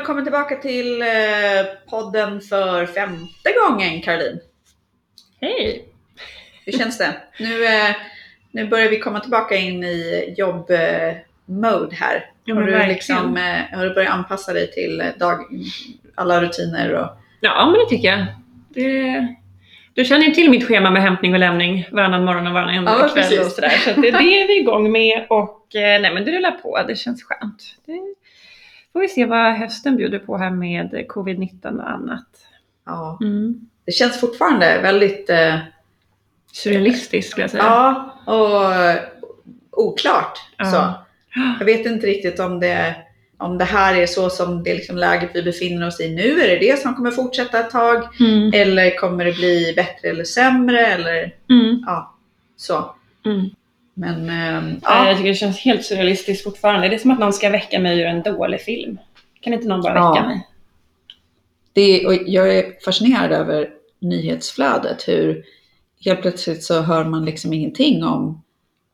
[0.00, 1.08] Välkommen tillbaka till eh,
[1.90, 4.40] podden för femte gången Caroline.
[5.40, 5.84] Hej!
[6.64, 7.16] Hur känns det?
[7.38, 7.96] Nu, eh,
[8.50, 12.30] nu börjar vi komma tillbaka in i jobb-mode här.
[12.44, 15.40] Ja, har, du liksom, eh, har du börjat anpassa dig till eh, dag,
[16.14, 16.94] alla rutiner?
[16.94, 17.08] Och...
[17.40, 18.26] Ja, men det tycker jag.
[18.68, 19.26] Det,
[19.94, 23.08] du känner ju till mitt schema med hämtning och lämning varannan morgon och varannan Ja,
[23.08, 23.40] kväll precis.
[23.40, 23.68] och sådär.
[23.84, 26.84] Så det, det är vi igång med och eh, nej men det rullar på.
[26.88, 27.62] Det känns skönt.
[27.86, 27.92] Det
[28.92, 32.26] får vi se vad hösten bjuder på här med covid-19 och annat.
[32.86, 33.18] Ja.
[33.20, 33.60] Mm.
[33.86, 35.56] Det känns fortfarande väldigt eh,
[36.52, 37.62] Surrealistiskt skulle jag säga.
[37.62, 38.72] ja, och
[39.86, 40.38] oklart.
[40.56, 40.64] Ja.
[40.64, 40.94] Så.
[41.58, 42.94] Jag vet inte riktigt om det,
[43.36, 46.40] om det här är så som det liksom läget vi befinner oss i nu.
[46.40, 48.08] Är det det som kommer fortsätta ett tag?
[48.20, 48.50] Mm.
[48.54, 50.86] Eller kommer det bli bättre eller sämre?
[50.86, 51.82] Eller Mm.
[51.86, 52.14] ja,
[52.56, 52.94] så.
[53.26, 53.46] Mm.
[54.00, 55.04] Men ehm, Ja.
[55.04, 56.88] Jag ja, tycker det känns helt surrealistiskt fortfarande.
[56.88, 58.98] Det är som att någon ska väcka mig ur en dålig film.
[59.40, 60.12] Kan inte någon bara Ja.
[60.12, 60.46] väcka mig?
[61.72, 65.08] det, och jag är fascinerad över nyhetsflödet.
[65.08, 65.44] Hur
[66.04, 68.42] helt plötsligt så hör man liksom ingenting om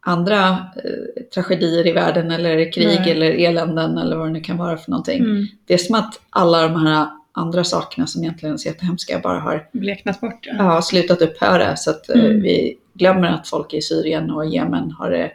[0.01, 3.11] andra eh, tragedier i världen eller krig Nej.
[3.11, 5.19] eller eländen eller vad det nu kan vara för någonting.
[5.21, 5.47] Mm.
[5.67, 9.39] Det är som att alla de här andra sakerna som egentligen är så jättehemska bara
[9.41, 10.39] har Bleknat bort.
[10.47, 10.55] Ja.
[10.59, 11.77] ja, slutat upphöra.
[11.77, 12.43] Så att eh, Mm.
[12.43, 15.31] vi glömmer att folk i Syrien och Jemen har det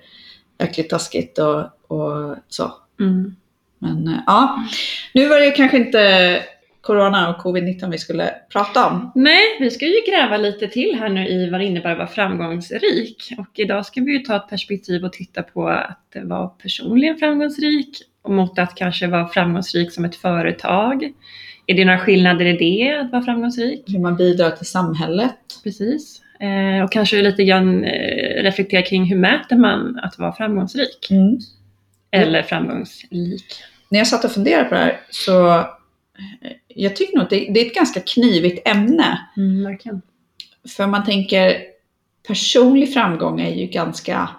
[0.60, 2.72] jäkligt taskigt och, och så.
[3.00, 3.36] Mm.
[3.80, 4.66] Men eh, ja,
[5.14, 6.44] nu var det kanske inte
[6.82, 9.12] Corona och Covid-19 vi skulle prata om.
[9.16, 12.08] Nej, vi ska ju gräva lite till här nu i vad det innebär att vara
[12.08, 13.34] framgångsrik.
[13.38, 18.02] Och idag ska vi ju ta ett perspektiv och titta på att vara personligen framgångsrik
[18.22, 21.14] och mot att kanske vara framgångsrik som ett företag.
[21.72, 23.84] Är det några skillnader i det, att vara framgångsrik?
[23.88, 25.36] Hur man bidrar till samhället.
[25.64, 26.22] Precis.
[26.40, 31.12] Eh, och kanske lite grann eh, reflektera kring hur mäter man att vara framgångsrik?
[31.12, 31.40] Mm.
[32.12, 33.44] Eller framgångsrik.
[33.90, 35.64] När jag satt och funderade på det här så eh,
[36.68, 39.28] jag tycker nog att det, det är ett ganska knivigt ämne.
[39.38, 40.02] Mm, verkligen.
[40.78, 41.58] För man tänker
[42.28, 44.30] personlig framgång är ju ganska,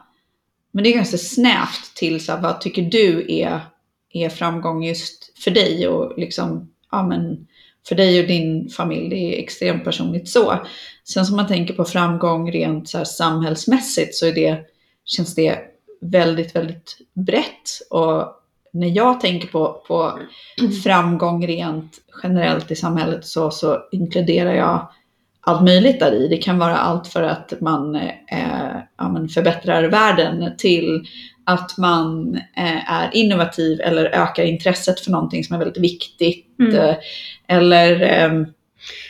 [0.73, 3.61] men det är ganska snävt till så här, vad tycker du är,
[4.13, 7.47] är framgång just för dig och liksom, ja men
[7.89, 10.67] för dig och din familj, det är extremt personligt så.
[11.05, 14.59] Sen som man tänker på framgång rent så här samhällsmässigt så är det,
[15.05, 15.59] känns det
[16.01, 17.89] väldigt, väldigt brett.
[17.91, 18.43] Och
[18.73, 20.19] när jag tänker på, på
[20.85, 24.89] framgång rent generellt i samhället så, så inkluderar jag
[25.41, 26.29] allt möjligt där i.
[26.29, 31.07] Det kan vara allt för att man eh, ja, förbättrar världen till
[31.45, 36.47] att man eh, är innovativ eller ökar intresset för någonting som är väldigt viktigt.
[36.69, 36.89] Mm.
[36.89, 36.97] Eh,
[37.47, 38.47] eller ehm,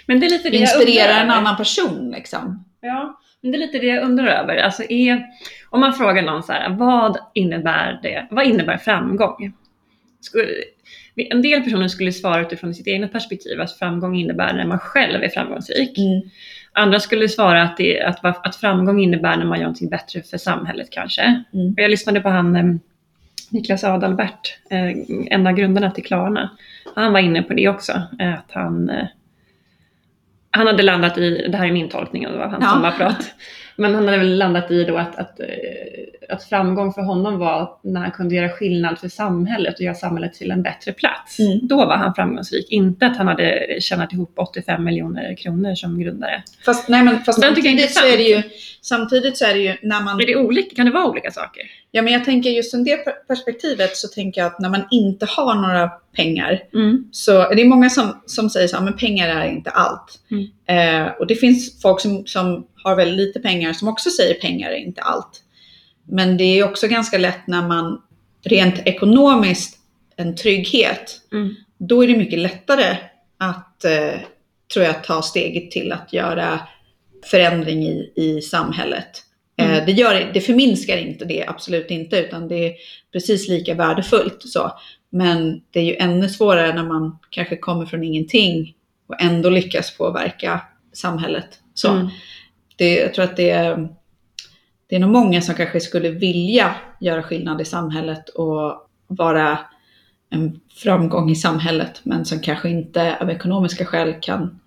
[0.06, 2.10] Men det är lite det undrar en annan person.
[2.16, 2.64] Liksom.
[2.80, 4.56] Ja, men det är lite det jag undrar över.
[4.56, 5.22] Alltså är,
[5.70, 8.26] om man frågar någon så här, vad innebär det?
[8.30, 9.52] Vad innebär framgång?
[10.20, 10.48] Skulle,
[11.14, 15.22] en del personer skulle svara utifrån sitt egna perspektiv att framgång innebär när man själv
[15.22, 15.98] är framgångsrik.
[15.98, 16.30] Mm.
[16.72, 20.38] Andra skulle svara att, det, att, att framgång innebär när man gör någonting bättre för
[20.38, 21.22] samhället kanske.
[21.52, 21.72] Mm.
[21.72, 22.64] Och jag lyssnade på han eh,
[23.50, 24.92] Niklas Adalbert, eh,
[25.26, 26.50] en av grundarna till Klarna.
[26.96, 29.06] Han var inne på det också, att han, eh,
[30.50, 32.70] han hade landat i, det här är min tolkning var hans Ja.
[32.70, 33.34] sommarprat,
[33.82, 35.46] men han hade väl landat i då att, att, eh,
[36.28, 40.34] att framgång för honom var när han kunde göra skillnad för samhället och göra samhället
[40.34, 41.38] till en bättre plats.
[41.38, 41.58] Mm.
[41.62, 46.42] Då var han framgångsrik, inte att han hade tjänat ihop 85 miljoner kronor som grundare.
[46.64, 48.42] Fast, nej, men, fast samtidigt, så är det ju,
[48.82, 50.76] samtidigt så är det ju när man Är det olika?
[50.76, 51.62] Kan det vara olika saker?
[51.90, 54.82] Ja, men jag tänker just ur det per- perspektivet så tänker jag att när man
[54.90, 57.08] inte har några pengar Mm.
[57.12, 60.20] så det är många som, som säger så här, men pengar är inte allt.
[60.30, 60.48] Mm.
[61.06, 64.70] Eh, och det finns folk som, som har väldigt lite pengar som också säger pengar
[64.70, 65.42] är inte allt.
[66.04, 68.02] Men det är också ganska lätt när man
[68.44, 69.78] rent ekonomiskt
[70.16, 71.54] en trygghet, Mm.
[71.78, 72.96] då är det mycket lättare
[73.38, 74.20] att, eh,
[74.74, 76.60] tror jag, ta steget till att göra
[77.30, 79.22] förändring i, i samhället.
[79.56, 79.72] Mm.
[79.72, 82.72] Eh, det, gör, det förminskar inte det, absolut inte, utan det är
[83.12, 84.38] precis lika värdefullt.
[84.44, 84.72] Så.
[85.10, 88.74] Men det är ju ännu svårare när man kanske kommer från ingenting
[89.06, 90.60] och ändå lyckas påverka
[90.92, 91.48] samhället.
[91.74, 91.88] Så.
[91.88, 92.08] Mm.
[92.82, 93.88] Det, jag tror att det är,
[94.86, 99.58] det är nog många som kanske skulle vilja göra skillnad i samhället och vara
[100.30, 104.60] en framgång i samhället, men som kanske inte av ekonomiska skäl kan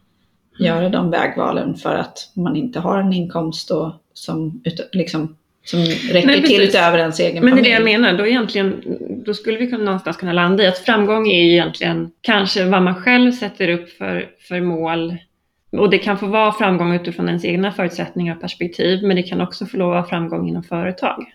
[0.59, 5.79] göra de vägvalen för att man inte har en inkomst och som, liksom, som
[6.11, 7.69] räcker Nej, till utöver ens egen Men det är familj.
[7.69, 8.83] det jag menar, då, egentligen,
[9.25, 12.95] då skulle vi kunna, någonstans kunna landa i att framgång är egentligen kanske vad man
[12.95, 15.17] själv sätter upp för, för mål.
[15.79, 19.41] Och det kan få vara framgång utifrån ens egna förutsättningar och perspektiv, men det kan
[19.41, 21.25] också få lov att vara framgång inom företag.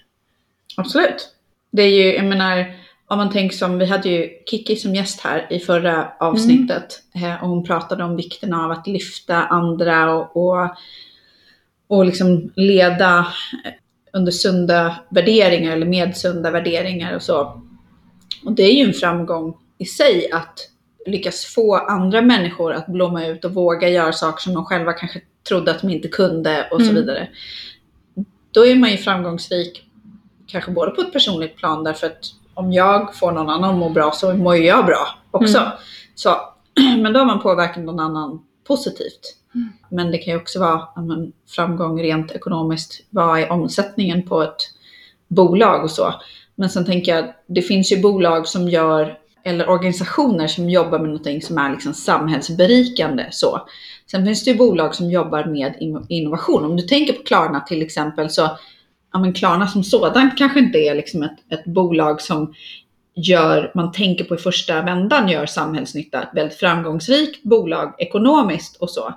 [0.77, 1.29] Absolut.
[1.71, 2.75] Det är ju, jag menar,
[3.07, 7.41] om man tänker som, vi hade ju Kiki som gäst här i förra avsnittet mm.
[7.43, 10.71] och hon pratade om vikten av att lyfta andra och, och,
[11.89, 13.19] och liksom leda
[13.65, 13.73] eh,
[14.13, 17.63] under sunda värderingar eller med sunda värderingar och så.
[18.45, 20.70] Och det är ju en framgång i sig att
[21.07, 25.21] lyckas få andra människor att blomma ut och våga göra saker som de själva kanske
[25.49, 26.95] trodde att de inte kunde och så Mm.
[26.95, 27.29] vidare.
[28.51, 29.83] Då är man ju framgångsrik
[30.47, 32.19] kanske både på ett personligt plan därför att
[32.55, 35.59] om jag får någon annan att må bra så mår ju jag bra också.
[35.59, 35.71] Mm.
[36.15, 36.37] Så,
[37.03, 39.37] men då har man påverkat någon annan positivt.
[39.55, 39.69] Mm.
[39.89, 43.01] Men det kan ju också vara men, framgång rent ekonomiskt.
[43.11, 44.57] Vad är omsättningen på ett
[45.29, 46.15] bolag och så.
[46.55, 51.09] Men sen tänker jag, det finns ju bolag som gör, eller organisationer som jobbar med
[51.09, 53.27] någonting som är liksom samhällsberikande.
[53.31, 53.69] Så.
[54.11, 55.75] Sen finns det ju bolag som jobbar med
[56.09, 56.65] innovation.
[56.65, 58.59] Om du tänker på Klarna till exempel så,
[59.13, 62.55] ja men Klarna som sådan kanske inte är liksom ett, ett bolag som
[63.15, 66.23] gör, man tänker på i första vändan gör samhällsnytta.
[66.23, 69.15] Ett väldigt framgångsrikt bolag ekonomiskt och så.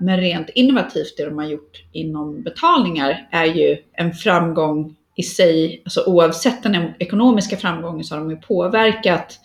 [0.00, 5.82] Men rent innovativt det de har gjort inom betalningar är ju en framgång i sig.
[5.84, 9.40] Alltså oavsett den ekonomiska framgången så har de ju påverkat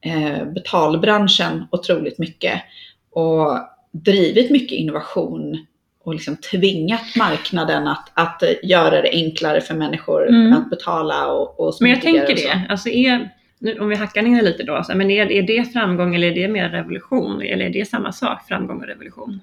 [0.00, 2.62] eh, betalbranschen otroligt mycket.
[3.10, 3.58] Och
[3.92, 5.66] drivit mycket innovation
[6.04, 10.52] och liksom tvingat marknaden att, att eh, göra det enklare för människor Mm.
[10.52, 13.28] att betala och, och Men jag tänker och det, alltså är,
[13.58, 16.48] nu, om vi hackar ner lite då, men är, är det framgång eller är det
[16.48, 17.42] mer revolution?
[17.42, 19.40] Eller är det samma sak, framgång och revolution?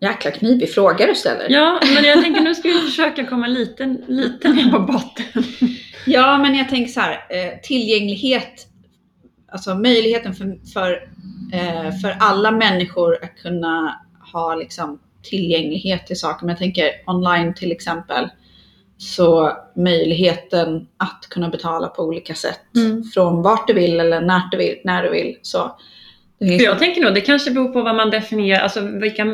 [0.00, 1.46] Jäkla knivig fråga du ställer.
[1.50, 5.42] Ja, men jag tänker nu ska vi försöka komma lite, lite ner på botten.
[6.06, 8.66] Ja, men jag tänker så här, eh, tillgänglighet,
[9.52, 11.08] alltså möjligheten för, för,
[11.52, 14.00] eh, för alla människor att kunna
[14.32, 16.46] ha liksom, tillgänglighet till saker.
[16.46, 18.28] Men jag tänker online till exempel,
[18.98, 23.04] så möjligheten att kunna betala på olika sätt Mm.
[23.04, 24.78] från vart du vill eller när du vill.
[24.84, 25.76] När du vill så.
[26.38, 29.26] För jag tänker nog, det kanske beror på vad man definierar, alltså vilka,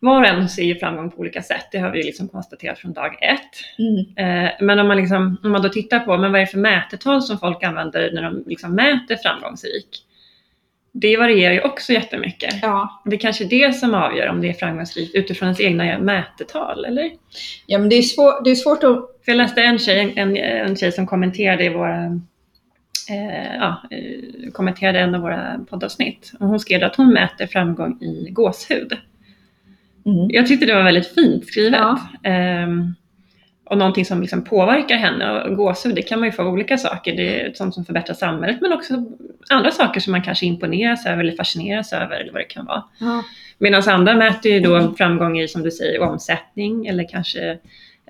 [0.00, 1.68] var och en ser ju framgång på olika sätt.
[1.72, 3.78] Det har vi liksom konstaterat från dag ett.
[3.78, 6.50] mm, Eh, men om man, liksom, om man då tittar på, men vad är det
[6.50, 10.02] för mätetal som folk använder när de liksom mäter framgångsrik?
[10.92, 12.54] Det varierar ju också jättemycket.
[12.62, 13.02] ja.
[13.04, 16.84] Det är kanske är det som avgör om det är framgångsrikt utifrån ens egna mätetal,
[16.84, 17.10] eller?
[17.66, 18.96] ja, men det är, svår, det är svårt att...
[19.24, 22.04] För jag läste en tjej, en, en tjej som kommenterade i våra,
[23.10, 26.32] eh, ja, eh, kommenterade en av våra poddavsnitt.
[26.40, 28.96] Och hon skrev att hon mäter framgång i gåshud.
[30.06, 31.80] Mm, Jag tyckte det var väldigt fint skrivet.
[31.80, 32.00] Ja.
[32.30, 32.94] Ehm,
[33.64, 35.30] och någonting som liksom påverkar henne.
[35.42, 37.16] Och gåshud, det kan man ju få av olika saker.
[37.16, 38.94] Det är sånt som förbättrar samhället, men också
[39.50, 42.84] andra saker som man kanske imponeras över eller fascineras över, eller vad det kan vara.
[43.00, 43.22] ja.
[43.58, 47.58] Medan andra mäter ju då framgång i, som du säger, omsättning eller kanske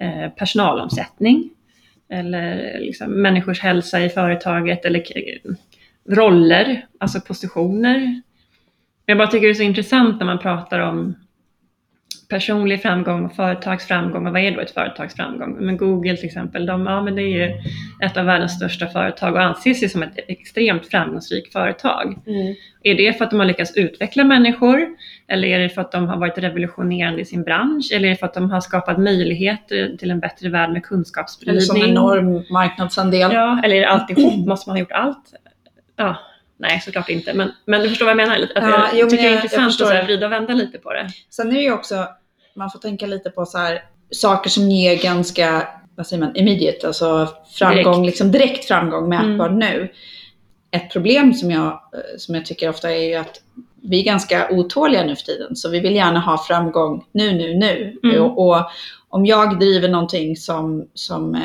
[0.01, 1.51] eh, personalomsättning.
[2.09, 5.03] Eller liksom människors hälsa i företaget eller
[6.09, 8.23] roller, alltså positioner.
[9.07, 11.15] Jag bara tycker det är så intressant när man pratar om
[12.29, 15.57] personlig framgång och företagsframgång och vad är då ett företagsframgång?
[15.61, 17.55] Men Google till exempel, de, ja, men det är ju
[18.03, 22.19] ett av världens största företag och anses ju som ett extremt framgångsrikt företag.
[22.27, 22.55] Mm.
[22.83, 24.89] Är det för att de har lyckats utveckla människor?
[25.29, 27.93] Eller är det för att de har varit revolutionerande i sin bransch?
[27.93, 30.81] Eller är det för att de har skapat möjligheter till en bättre värld med Eller
[30.81, 31.61] kunskapsspridning?
[31.61, 33.33] som enorm marknadsandel.
[33.33, 34.47] Ja, eller är det alltihop?
[34.47, 35.35] Måste man ha gjort allt?
[35.97, 36.17] Ja,
[36.59, 37.35] nej såklart inte.
[37.35, 38.37] Men, men du förstår vad jag menar?
[38.43, 39.95] Att Ja, jag jo, men tycker det är jag- jag intressant förstår.
[39.95, 41.09] att vrida och vända lite på det.
[41.31, 42.07] Sen är det ju också,
[42.57, 46.87] man får tänka lite på så här, saker som ger ganska, vad säger man, immediate,
[46.87, 47.87] alltså framgång, Direkt.
[47.97, 48.03] Mm.
[48.07, 49.93] liksom direkt framgång mätbar nu.
[50.71, 53.41] Ett problem som jag, eh, som jag tycker ofta är ju att
[53.83, 57.55] vi är ganska otåliga nu för tiden, så vi vill gärna ha framgång nu, nu,
[57.55, 57.99] nu.
[58.05, 58.23] Mm.
[58.23, 58.71] Och, och
[59.09, 61.41] om jag driver någonting som, som eh,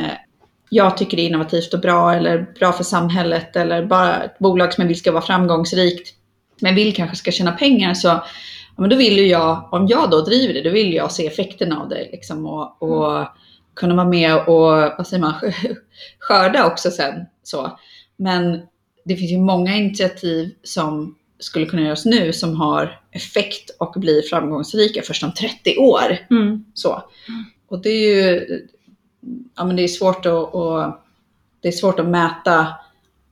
[0.74, 4.82] jag tycker är innovativt och bra eller bra för samhället eller bara ett bolag som
[4.82, 6.14] jag vill ska vara framgångsrikt,
[6.62, 8.26] men vill kanske ska tjäna pengar så ja,
[8.78, 11.72] men då vill ju jag, om jag då driver det, då vill jag se effekten
[11.72, 13.28] av det liksom och, och
[13.76, 15.34] kunna vara med och, vad säger man,
[16.20, 17.26] skörda också sen.
[17.44, 17.80] Så.
[18.18, 18.60] Men
[19.06, 24.22] det finns ju många initiativ som skulle kunna göras nu som har effekt och blir
[24.22, 26.18] framgångsrika först om 30 år.
[26.30, 26.66] Mm.
[26.74, 27.04] Så.
[27.68, 28.48] Och det är ju
[29.56, 30.94] ja, men det är svårt att, och,
[31.62, 32.68] det är svårt att mäta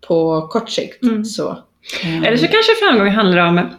[0.07, 1.03] på kort sikt.
[1.03, 1.25] Mm.
[1.25, 1.57] Så.
[2.03, 3.69] Eller så kanske framgång handlar om,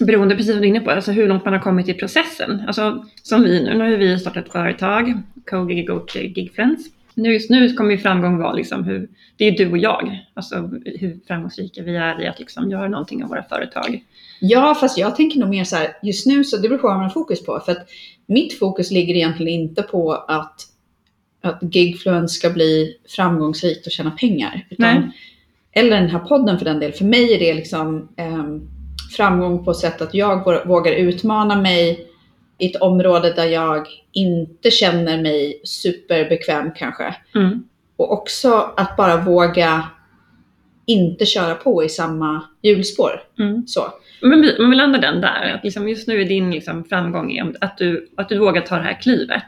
[0.00, 2.62] beroende precis som du är inne på, alltså hur långt man har kommit i processen.
[2.66, 6.86] Alltså som vi nu, nu har vi startat ett företag, CoGig och GigFriends.
[7.14, 10.56] Nu, just nu kommer ju framgång vara liksom hur, det är du och jag, alltså
[10.84, 14.04] hur framgångsrika vi är i att liksom göra någonting av våra företag.
[14.40, 16.96] Ja, fast jag tänker nog mer så här, just nu så det beror på vad
[16.96, 17.60] man har fokus på.
[17.64, 17.88] För att
[18.26, 20.60] mitt fokus ligger egentligen inte på att,
[21.40, 24.66] att Gigfluence ska bli framgångsrikt och tjäna pengar.
[24.70, 25.12] Utan
[25.72, 28.68] eller den här podden för den del, för mig är det liksom ehm,
[29.16, 32.06] framgång på sätt att jag vå- vågar utmana mig
[32.58, 37.16] i ett område där jag inte känner mig superbekväm kanske.
[37.34, 37.64] Mm.
[37.96, 39.84] Och också att bara våga
[40.86, 43.22] inte köra på i samma hjulspår.
[43.38, 43.66] Mm.
[43.66, 43.80] Så.
[44.22, 47.54] Men vi, men vi landar den där, att liksom just nu är din liksom framgång
[47.60, 49.44] att du, att du vågar ta det här klivet.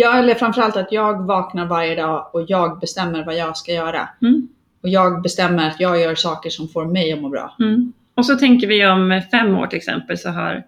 [0.00, 4.08] Ja, eller framförallt att jag vaknar varje dag och jag bestämmer vad jag ska göra.
[4.22, 4.48] Mm.
[4.82, 7.56] Och jag bestämmer att jag gör saker som får mig att må bra.
[7.60, 7.92] Mm.
[8.14, 10.64] Och så tänker vi om fem år till exempel så har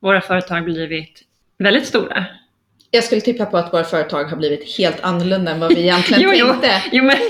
[0.00, 1.22] våra företag blivit
[1.58, 2.24] väldigt stora.
[2.94, 6.22] Jag skulle tippa på att våra företag har blivit helt annorlunda än vad vi egentligen
[6.34, 6.82] Jo, tänkte.
[6.92, 7.16] Jo, men,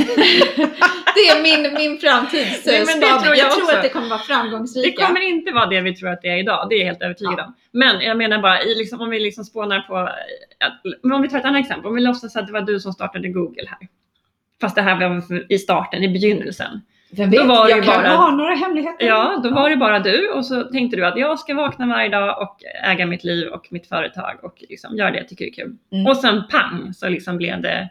[1.14, 3.00] Det är min, min framtidsspaning.
[3.00, 5.06] Det tror jag, jag tror att det kommer vara det framgångsrika.
[5.06, 7.34] kommer inte vara det vi tror att det är idag, det är jag helt övertygad
[7.38, 7.44] Ja.
[7.44, 7.54] om.
[7.72, 11.44] Men jag menar bara, liksom, om vi liksom spånar på, att, om vi tar ett
[11.44, 13.88] annat exempel, om vi låtsas att det var du som startade Google här.
[14.60, 16.80] Fast det här var i starten, i begynnelsen.
[17.16, 19.06] Vem vet, Då var det jag ju kan bara- ha några hemligheter.
[19.06, 22.08] Ja, då var det bara du och så tänkte du att jag ska vakna varje
[22.08, 25.52] dag och äga mitt liv och mitt företag och liksom göra det jag tycker är
[25.52, 25.76] kul.
[25.92, 26.06] Mm.
[26.06, 27.88] Och sen pang så liksom blev det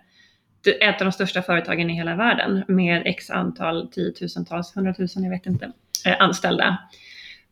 [0.63, 5.31] det- ett av de största företagen i hela världen med x antal tiotusentals, hundratusen, jag
[5.31, 5.71] vet inte,
[6.05, 6.77] eh, anställda.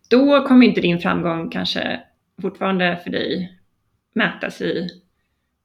[0.09, 1.99] Då kommer inte din framgång kanske
[2.41, 3.53] fortfarande för dig
[4.13, 4.89] mätas i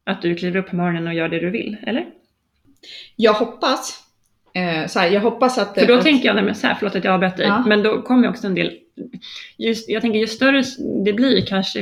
[0.05, 2.07] att du kliver upp på morgonen och gör det du vill, eller?
[3.17, 4.04] Jag hoppas.
[4.55, 5.75] Eh, så här, jag hoppas att...
[5.75, 7.63] För då att, tänker jag nämligen så här, förlåt att jag avbröt dig, Ja.
[7.67, 8.73] men då kommer också en del,
[9.57, 10.63] just, jag tänker ju större
[11.05, 11.81] det blir kanske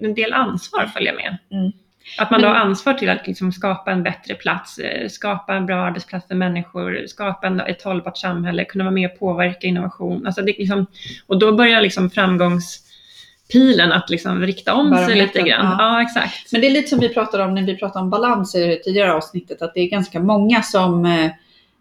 [0.00, 1.36] en del ansvar följer med.
[1.50, 1.72] Mm.
[2.18, 5.54] Att man då har Men- ansvar till att liksom skapa en bättre plats, eh, skapa
[5.54, 9.66] en bra arbetsplats för människor, skapa en, ett hållbart samhälle, kunna vara med och påverka
[9.66, 10.26] innovation.
[10.26, 10.86] Alltså det liksom,
[11.26, 15.66] och då börjar liksom framgångspilen att liksom rikta om sig lite grann.
[15.66, 15.76] ja.
[15.78, 16.52] Ja, exakt.
[16.52, 18.76] Men det är lite som vi pratade om när vi pratade om balans i det
[18.76, 21.30] tidigare avsnittet, att det är ganska många som eh,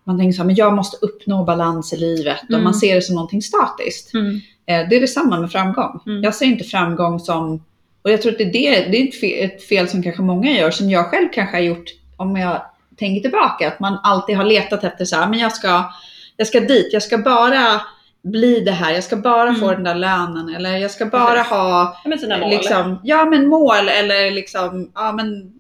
[0.04, 2.64] man tänker så här, men jag måste uppnå balans i livet och Mm.
[2.64, 4.14] man ser det som någonting statiskt.
[4.14, 4.36] Mm.
[4.66, 6.00] Eh, det är detsamma med framgång.
[6.06, 6.24] Mm.
[6.24, 7.64] Jag ser inte framgång som,
[8.02, 10.22] och jag tror att det är, det, det är ett, fel, ett fel som kanske
[10.22, 11.86] många gör, som jag själv kanske har gjort
[12.18, 12.62] om jag
[13.00, 15.84] tänker tillbaka, att man alltid har letat efter så här, men jag ska,
[16.38, 17.82] jag ska dit, jag ska bara
[18.24, 19.76] bli det här, jag ska bara få Mm.
[19.76, 21.50] den där lönen eller jag ska bara Precis.
[21.52, 22.50] ha Ja, men sina mål.
[22.50, 25.54] liksom, ja men mål eller liksom, ja men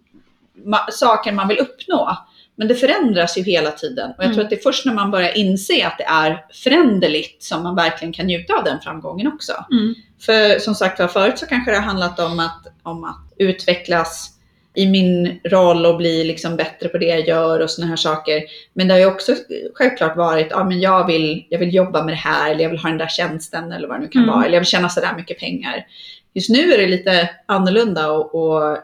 [0.65, 2.17] ma- saker man vill uppnå.
[2.55, 4.33] Men det förändras ju hela tiden och jag Mm.
[4.36, 7.75] tror att det är först när man börjar inse att det är föränderligt som man
[7.75, 9.53] verkligen kan njuta av den framgången också.
[9.72, 9.95] Mm.
[10.22, 14.29] För som sagt var förut så kanske det har handlat om att, om att utvecklas
[14.75, 18.43] i min roll och bli liksom bättre på det jag gör och sådana här saker.
[18.74, 19.36] Men det har ju också
[19.74, 22.79] självklart varit, ja men jag vill, jag vill jobba med det här eller jag vill
[22.79, 24.36] ha den där tjänsten eller vad det nu kan Mm.
[24.36, 24.45] vara.
[24.45, 25.86] Eller jag vill tjäna sådär mycket pengar.
[26.33, 28.77] Just nu är det lite annorlunda och, och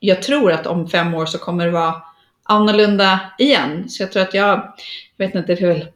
[0.00, 1.94] jag tror att om fem år så kommer det vara
[2.44, 3.88] annorlunda igen.
[3.88, 4.48] Så jag tror att jag,
[5.16, 5.86] jag vet inte, det är väl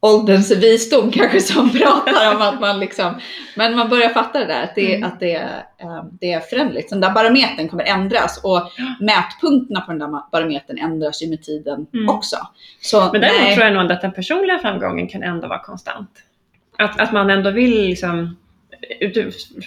[0.00, 3.14] ålderns visdom kanske som pratar om att man liksom,
[3.56, 5.08] men man börjar fatta det där, att det, Mm.
[5.08, 5.34] att det,
[5.78, 6.88] eh, det är föränderligt.
[6.88, 8.62] Så den där barometern kommer ändras och
[9.00, 12.08] mätpunkterna på den där barometern ändras ju med tiden Mm.
[12.08, 12.36] också.
[12.80, 16.10] Så Men däremot nej, tror jag nog att den personliga framgången kan ändå vara konstant.
[16.78, 18.36] Att, att man ändå vill liksom,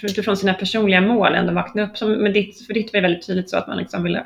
[0.02, 1.96] utifrån sina personliga mål ändå vakna upp.
[1.98, 4.22] Som, men ditt, för ditt var det väldigt tydligt så att man liksom vill eh,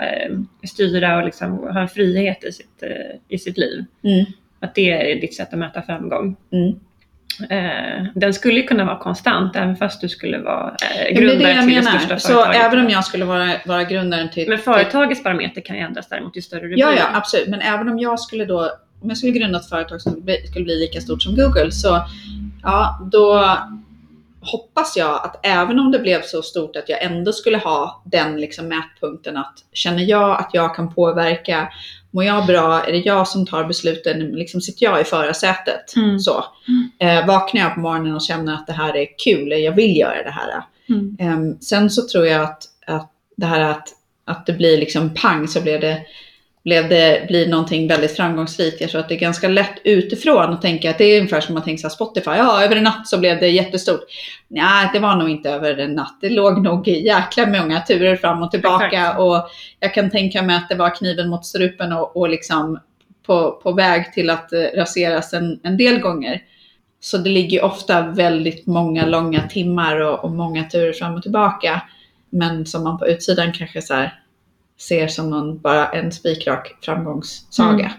[0.68, 3.84] styra och liksom ha en frihet i sitt, eh, i sitt liv.
[4.04, 4.24] Mm.
[4.60, 6.36] Att det är ditt sätt att mäta framgång.
[6.52, 6.74] Mm.
[7.50, 11.38] Eh, den skulle kunna vara konstant även fast du skulle vara eh, Ja, det grundare
[11.48, 11.98] det jag till det menar.
[11.98, 12.62] största Så företaget.
[12.64, 14.48] även om jag skulle vara, vara grundaren till...
[14.48, 16.98] Men företagets barometer kan ju ändras däremot ju större du Ja, blir.
[16.98, 17.48] ja, absolut.
[17.48, 18.60] Men även om jag skulle då,
[19.02, 20.12] om jag skulle grunda ett företag som
[20.50, 22.02] skulle bli lika stort som Google, så
[22.62, 23.56] ja, då
[24.52, 28.40] hoppas jag att även om det blev så stort att jag ändå skulle ha den
[28.40, 31.68] liksom mätpunkten att känner jag att jag kan påverka,
[32.10, 35.96] mår jag bra, är det jag som tar besluten, liksom sitter jag i förarsätet.
[35.96, 36.18] Mm.
[36.18, 36.44] Så.
[36.98, 40.22] Eh, vaknar jag på morgonen och känner att det här är kul, jag vill göra
[40.22, 40.62] det här.
[40.88, 41.16] Mm.
[41.20, 43.88] Ehm, sen så tror jag att, att det här att,
[44.24, 46.02] att det blir liksom pang så blev det,
[46.64, 48.80] blev det blir någonting väldigt framgångsrikt.
[48.80, 51.54] Jag tror att det är ganska lätt utifrån att tänka att det är ungefär som
[51.54, 54.00] man tänker Spotify, ja över en natt så blev det jättestort.
[54.48, 56.18] Nej, det var nog inte över en natt.
[56.20, 59.20] Det låg nog jäkla många turer fram och tillbaka Exakt.
[59.20, 59.48] och
[59.80, 62.78] jag kan tänka mig att det var kniven mot strupen och, och liksom
[63.26, 66.42] på, på väg till att eh, raseras en, en del gånger.
[67.00, 71.82] Så det ligger ofta väldigt många långa timmar och, och många turer fram och tillbaka.
[72.30, 74.23] Men som man på utsidan kanske så här
[74.78, 77.92] ser som någon, bara en spikrak framgångssaga.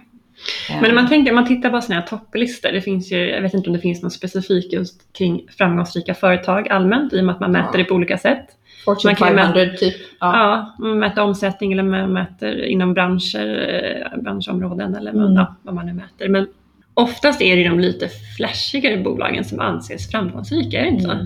[0.70, 0.82] Mm.
[0.82, 3.54] Men om man tänker, man tittar på sådana här topplistor, det finns ju, jag vet
[3.54, 7.42] inte om det finns något specifikt just kring framgångsrika företag allmänt i och med att
[7.42, 7.78] man mäter Ja.
[7.78, 8.46] det på olika sätt.
[8.86, 9.96] Fortune man kan ju 500 typ.
[10.20, 10.74] Ja.
[10.80, 13.70] Ja, mäter omsättning eller man mäter inom branscher,
[14.14, 15.36] eh, branschområden eller vad, Mm.
[15.36, 16.30] ja, vad man nu mäter.
[16.30, 16.48] Men
[16.94, 21.12] oftast är det de lite flashigare bolagen som anses framgångsrika, är det inte så?
[21.12, 21.26] Mm.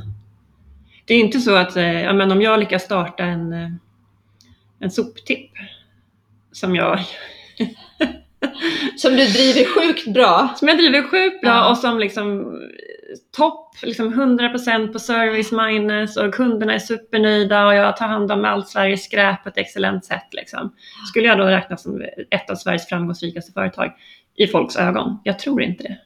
[1.05, 3.69] Det är inte så att eh, ja, men om jag lyckas starta en, eh,
[4.79, 5.51] en soptipp
[6.51, 7.00] som jag,
[8.98, 10.53] Som du driver sjukt bra.
[10.55, 11.69] som jag driver sjukt bra Ja.
[11.69, 12.59] och som liksom
[13.38, 18.45] topp, liksom 100% på service minus och kunderna är supernöjda och jag tar hand om
[18.45, 20.27] allt Sveriges skräp på ett excellent sätt.
[20.31, 20.74] Liksom.
[21.09, 23.91] Skulle jag då räknas som ett av Sveriges framgångsrikaste företag
[24.36, 25.19] i folks ögon?
[25.24, 25.98] Jag tror inte det.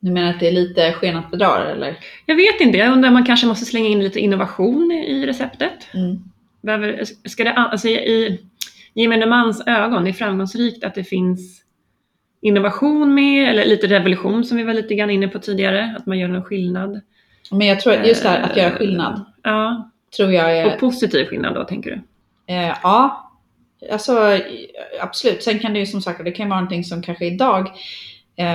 [0.00, 1.96] Du menar att det är lite sken att bedra eller?
[2.26, 5.88] Jag vet inte, jag undrar om man kanske måste slänga in lite innovation i receptet.
[5.94, 6.24] Mm.
[6.64, 8.40] Behöver, ska det, alltså i
[8.94, 11.64] gemene mans ögon, är framgångsrikt att det finns
[12.40, 16.18] innovation med, eller lite revolution som vi var lite grann inne på tidigare, att man
[16.18, 17.00] gör någon skillnad.
[17.50, 20.66] Men jag tror just det här att göra skillnad, Ja, tror jag är...
[20.66, 22.00] och positiv skillnad då tänker du?
[22.54, 23.30] Eh, ja,
[23.92, 24.38] alltså
[25.00, 25.42] absolut.
[25.42, 27.72] Sen kan det ju som sagt, det kan vara någonting som kanske idag, eh,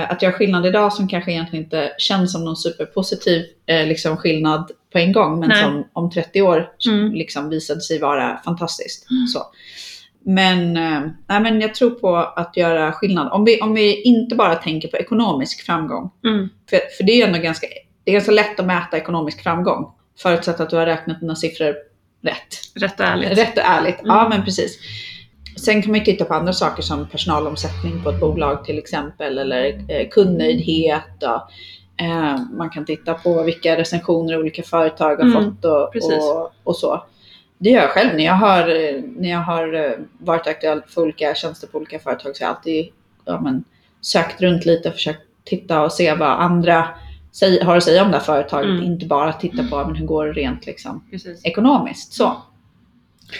[0.08, 4.70] att göra skillnad idag som kanske egentligen inte känns som någon superpositiv eh, liksom skillnad
[4.92, 5.62] på en gång, men Nej.
[5.62, 7.12] som om 30 år Mm.
[7.12, 9.06] liksom visade sig vara fantastiskt.
[9.32, 9.42] Så.
[10.24, 13.32] Men, eh, men jag tror på att göra skillnad.
[13.32, 16.48] Om vi, om vi inte bara tänker på ekonomisk framgång, Mm.
[16.70, 17.66] för, för det är ju ändå ganska,
[18.04, 21.74] det är ganska lätt att mäta ekonomisk framgång, förutsatt att du har räknat dina siffror
[22.22, 22.56] rätt.
[22.74, 23.38] Rätt och ärligt.
[23.38, 24.16] Rätt och ärligt, Mm.
[24.16, 24.78] ja men precis.
[25.56, 29.38] Sen kan man ju titta på andra saker som personalomsättning på ett bolag till exempel,
[29.38, 31.22] eller eh, kundnöjdhet.
[31.22, 31.52] Och,
[32.04, 36.76] eh, man kan titta på vilka recensioner olika företag har Mm, fått och, och, och
[36.76, 37.04] så.
[37.58, 38.66] Det gör jag själv när jag har,
[39.20, 42.56] när jag har eh, varit aktuell för olika tjänster på olika företag så har jag
[42.56, 42.88] alltid
[43.24, 43.64] ja, men,
[44.00, 46.88] sökt runt lite och försökt titta och se vad andra
[47.32, 48.70] säger, har att säga om det här företaget.
[48.70, 48.82] Mm.
[48.82, 51.44] Inte bara titta på men hur går det rent liksom, Precis.
[51.44, 52.12] ekonomiskt.
[52.12, 52.36] Så.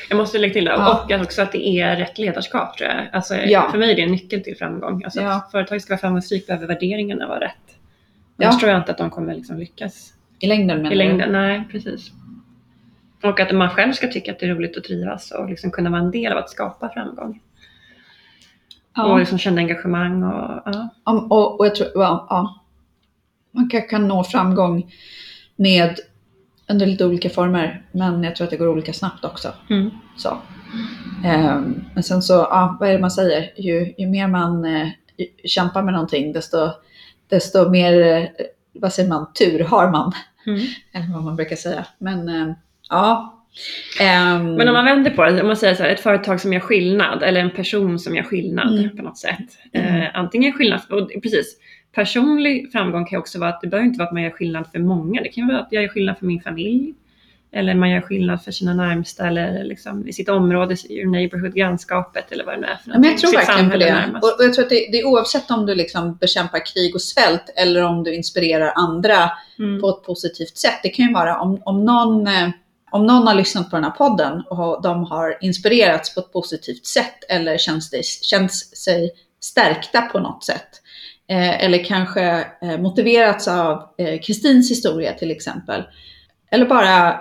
[0.08, 0.70] Jag måste lägga till det.
[0.70, 1.04] Ja.
[1.14, 3.08] Och också att det är rätt ledarskap tror jag.
[3.12, 3.68] Alltså, Ja.
[3.70, 5.04] För mig är det en nyckel till framgång.
[5.04, 5.34] Alltså, Ja.
[5.36, 7.76] Att företag ska vara framgångsrikt behöver värderingarna vara rätt.
[8.36, 8.46] Ja.
[8.48, 10.98] Annars tror jag inte att de kommer liksom lyckas I längden menar i du?
[10.98, 11.32] längden.
[11.32, 12.10] Nej, precis.
[13.22, 15.90] Och att man själv ska tycka att det är roligt att trivas och liksom kunna
[15.90, 17.40] vara en del av att skapa framgång.
[18.96, 19.18] Och Ja.
[19.18, 20.88] liksom känna engagemang och ja.
[21.04, 22.60] Om, och, och jag tror, ja, ja.
[23.52, 24.92] Man kan, kan nå framgång
[25.56, 25.96] med
[26.70, 29.52] under lite olika former, men jag tror att det går olika snabbt också.
[29.70, 29.90] Mm.
[30.16, 30.38] Så.
[31.24, 33.52] Ehm, men sen så, ja, vad är det man säger?
[33.56, 34.88] Ju, ju mer man eh,
[35.44, 36.70] kämpar med någonting, desto,
[37.30, 38.24] desto mer, eh,
[38.72, 40.12] vad säger man, tur har man.
[40.46, 40.60] Mm.
[40.92, 41.86] Eller vad man brukar säga.
[41.98, 42.54] Men eh,
[42.90, 43.36] ja.
[44.00, 46.52] Ehm, Men om man vänder på det, om man säger så här, ett företag som
[46.52, 48.96] gör skillnad eller en person som gör skillnad Mm.
[48.96, 49.48] på något sätt.
[49.72, 50.02] Mm.
[50.02, 51.56] Eh, antingen skillnad, och precis,
[51.94, 54.78] personlig framgång kan också vara att det behöver inte vara att man gör skillnad för
[54.78, 55.22] många.
[55.22, 56.94] Det kan vara att jag gör skillnad för min familj.
[57.52, 62.32] Eller man gör skillnad för sina närmsta eller liksom i sitt område, your neighborhood, grannskapet
[62.32, 64.10] eller vad det nu är för men jag tror Sitt verkligen på det.
[64.22, 67.02] Och, och jag tror att det, det är oavsett om du liksom bekämpar krig och
[67.02, 69.80] svält eller om du inspirerar andra Mm.
[69.80, 70.80] på ett positivt sätt.
[70.82, 72.48] Det kan ju vara om, om, någon, eh,
[72.90, 76.86] om någon har lyssnat på den här podden och de har inspirerats på ett positivt
[76.86, 80.68] sätt eller känns, det, känns sig stärkta på något sätt.
[81.30, 85.82] Eh, eller kanske eh, motiverats av eh, Kristins historia till exempel.
[86.50, 87.20] Eller bara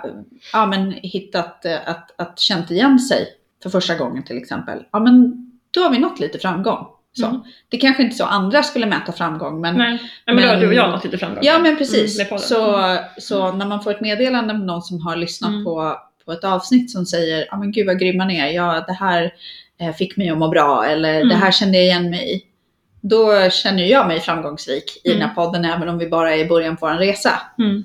[0.53, 3.27] ja, men, hittat att, att känt igen sig
[3.63, 4.83] för första gången till exempel.
[4.91, 6.87] Ja, men då har vi nått lite framgång.
[7.13, 7.25] Så.
[7.25, 7.41] Mm.
[7.69, 10.61] Det kanske inte är så andra skulle mäta framgång, men Nej, men, men då har
[10.61, 11.43] du och jag nått lite framgång.
[11.43, 12.19] Ja men precis.
[12.19, 12.47] Mm, med podden.
[12.47, 15.63] så, så när man får ett meddelande med någon som har lyssnat Mm.
[15.65, 15.95] på,
[16.25, 19.31] på ett avsnitt som säger ja men gud vad grymma ni är, ja det här
[19.97, 21.29] fick mig att må bra eller Mm.
[21.29, 22.41] det här kände jag igen mig i.
[23.01, 25.19] Då känner jag mig framgångsrik i Mm.
[25.19, 27.41] den här podden även om vi bara är i början på vår resa.
[27.59, 27.83] Mm.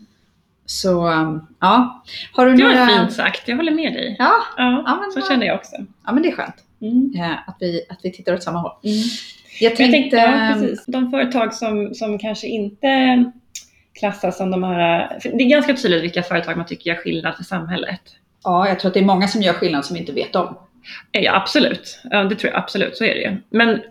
[0.66, 2.86] Så um, ja, har du Det var några...
[2.86, 4.16] fint sagt, jag håller med dig.
[4.18, 5.76] Ja, Ja, Ja, men så vad- känner jag också.
[6.06, 7.12] ja men det är skönt Mm.
[7.16, 8.72] eh, att, vi, att vi tittar åt samma håll.
[8.84, 8.96] Mm.
[9.60, 9.92] Jag Jag tänkte...
[9.98, 10.84] tänkte, ja, precis.
[10.86, 13.24] De företag som, som kanske inte
[13.98, 15.18] klassas som de här...
[15.22, 18.00] Det är ganska tydligt vilka företag man tycker gör skillnad för samhället.
[18.44, 20.56] Ja, jag tror att det är många som gör skillnad som inte vet om.
[21.12, 22.00] Ja, absolut.
[22.10, 23.36] Ja, det tror jag absolut, så är det ju.
[23.50, 23.82] Men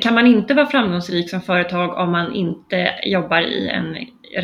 [0.00, 3.96] kan man inte vara framgångsrik som företag om man inte jobbar i en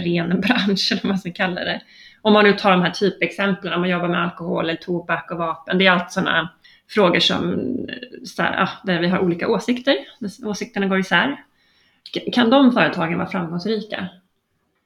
[0.04, 1.80] ren bransch, eller vad man ska kalla det?
[2.22, 5.38] Om man nu tar de här typexemplen, om man jobbar med alkohol, eller tobak och
[5.38, 5.78] vapen.
[5.78, 6.48] Det är allt sådana
[6.90, 7.52] frågor som,
[7.88, 9.96] eh, så här, ah, där vi har olika åsikter.
[10.44, 11.36] Åsikterna går isär.
[12.32, 14.08] Kan de företagen vara framgångsrika?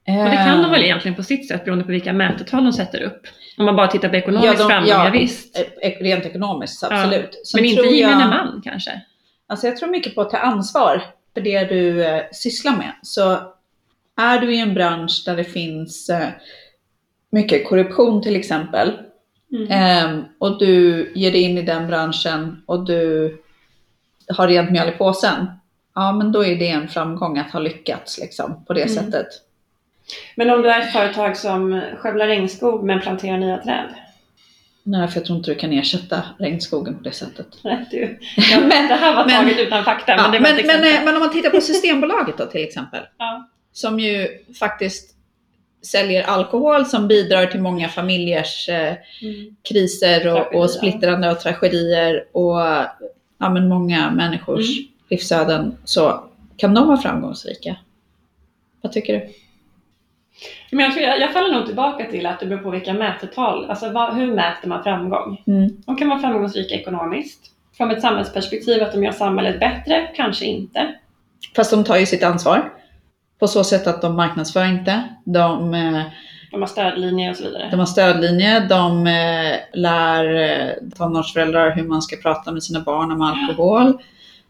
[0.06, 3.02] Och det kan de väl egentligen på sitt sätt beroende på vilka mätetal de sätter
[3.02, 3.26] upp.
[3.58, 5.58] Om man bara tittar på ekonomisk de- framgång, ja, visst.
[5.58, 7.40] Eh, eh, Rent ekonomiskt, absolut.
[7.46, 9.00] Sen Men inte gemene man kanske.
[9.46, 11.02] Alltså jag tror mycket på att ta ansvar
[11.34, 12.92] för det du eh, sysslar med.
[13.02, 13.38] Så
[14.16, 16.28] är du i en bransch där det finns eh,
[17.30, 18.92] mycket korruption till exempel
[19.52, 19.66] Mm.
[19.70, 23.36] ehm, och du ger dig in i den branschen och du
[24.28, 25.46] har rent mjöl i påsen.
[25.94, 28.94] ja men då är det en framgång att ha lyckats liksom, på det Mm.
[28.94, 29.26] sättet.
[30.36, 33.94] Men om du är ett företag som skövlar regnskog men planterar nya träd?
[34.86, 37.46] Nej, för jag tror inte du kan ersätta regnskogen på det sättet.
[37.64, 38.18] Nej, du.
[38.36, 41.20] Ja, Men- det här var men- taget utan fakta, Ja, men men, men, men om
[41.20, 43.00] man tittar på Systembolaget då till exempel.
[43.18, 43.48] Ja.
[43.72, 44.28] Som ju
[44.60, 45.14] faktiskt
[45.82, 49.56] säljer alkohol som bidrar till många familjers eh, Mm.
[49.62, 50.60] kriser och, Tragedier.
[50.62, 52.58] och splittrande och tragedier och
[53.38, 54.88] ja, men många människors Mm.
[55.10, 55.76] livsöden.
[55.84, 56.24] Så
[56.56, 57.76] kan de vara framgångsrika?
[58.80, 59.28] Vad tycker du?
[60.70, 63.70] Men jag, tror jag, jag faller nog tillbaka till att det beror på vilka mätetal,
[63.70, 65.42] alltså vad, hur mäter man framgång?
[65.46, 65.70] Mm.
[65.86, 67.50] De kan vara framgångsrika ekonomiskt.
[67.76, 70.94] Från ett samhällsperspektiv att de gör samhället bättre, kanske inte.
[71.56, 72.72] Fast de tar ju sitt ansvar.
[73.38, 75.02] På så sätt att de marknadsför inte.
[75.24, 76.02] De, eh,
[76.50, 77.68] De har stödlinjer och så vidare.
[77.70, 78.60] de har stödlinje.
[78.60, 83.98] De eh, lär eh, tonårsföräldrar hur man ska prata med sina barn om alkohol.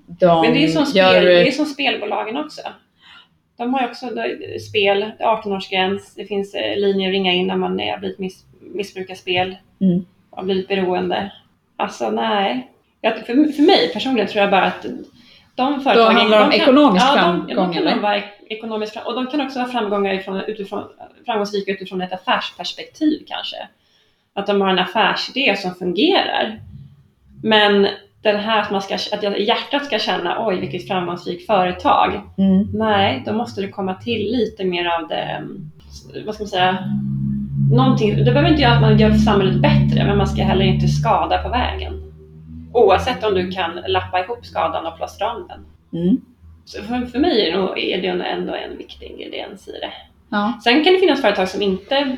[0.06, 2.60] De Men det är, som spel, gör, det är som spelbolagen också.
[3.56, 4.06] De har också
[4.70, 8.18] spel, det är 18-årsgräns, det finns eh, linjer att ringa in när man har blivit
[8.18, 10.04] miss, missbrukar spel Mm.
[10.30, 11.32] och blivit beroende.
[11.76, 12.70] Alltså nej.
[13.00, 14.86] Jag, för, för mig personligen tror jag bara att
[15.54, 16.16] de företagen...
[16.16, 17.90] handlar det om de kan- ekonomisk ja, de, framgång, de kan eller?
[17.94, 20.84] nog vara ek- ekonomiskt fram, och de kan också vara framgångar ifrån, utifrån,
[21.26, 23.56] framgångsrika utifrån ett affärsperspektiv kanske.
[24.34, 26.60] Att de har en affärsidé som fungerar.
[27.42, 27.86] Men
[28.24, 32.20] den här att, man ska, att hjärtat ska känna oj vilket framgångsrikt företag.
[32.38, 35.42] mm, Nej, då måste det komma till lite mer av det,
[36.26, 36.78] vad ska man säga,
[37.72, 38.16] någonting.
[38.16, 41.42] Det behöver inte göra att man gör samhället bättre, men man ska heller inte skada
[41.42, 42.12] på vägen.
[42.72, 45.66] Oavsett om du kan lappa ihop skadan och plåstra om den.
[46.02, 46.20] mm.
[46.64, 49.92] Så för, för mig är det, nog, är det ändå en viktig ingrediens i det.
[50.28, 50.60] Ja.
[50.64, 52.16] Sen kan det finnas företag som inte,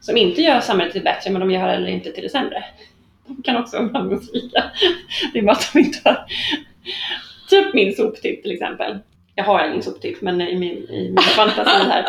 [0.00, 2.64] som inte gör samhället till bättre, men de gör heller inte till det sämre.
[3.26, 4.64] De kan också vara framgångsrika.
[5.32, 6.24] Det är bara att de inte har...
[7.48, 8.98] Typ min soptipp till exempel.
[9.34, 12.06] Jag har ingen soptipp, men i min, i min fantasi här.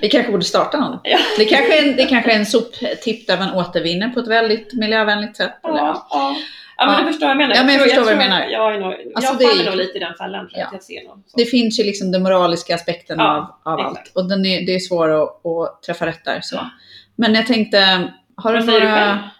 [0.00, 0.98] Vi kanske borde starta någon.
[1.04, 1.18] Ja.
[1.38, 4.74] Det kanske är en, det kanske är en soptipp där man återvinner på ett väldigt
[4.74, 5.52] miljövänligt sätt.
[5.62, 6.36] Ja, ja.
[6.76, 7.54] ja men du förstår vad jag menar.
[7.54, 8.44] Ja, men jag tror- förstår vad du menar.
[8.44, 10.48] Jag, är nog, Alltså, jag är faller nog lite i den fällan.
[10.52, 10.68] Ja.
[10.72, 11.18] jag ser så.
[11.36, 14.12] Det finns ju liksom den moraliska aspekten av, av allt.
[14.14, 16.40] Och den är, det är svårt att, att träffa rätt där.
[16.42, 16.70] Så.
[17.16, 19.30] Men jag tänkte, har du säger du några...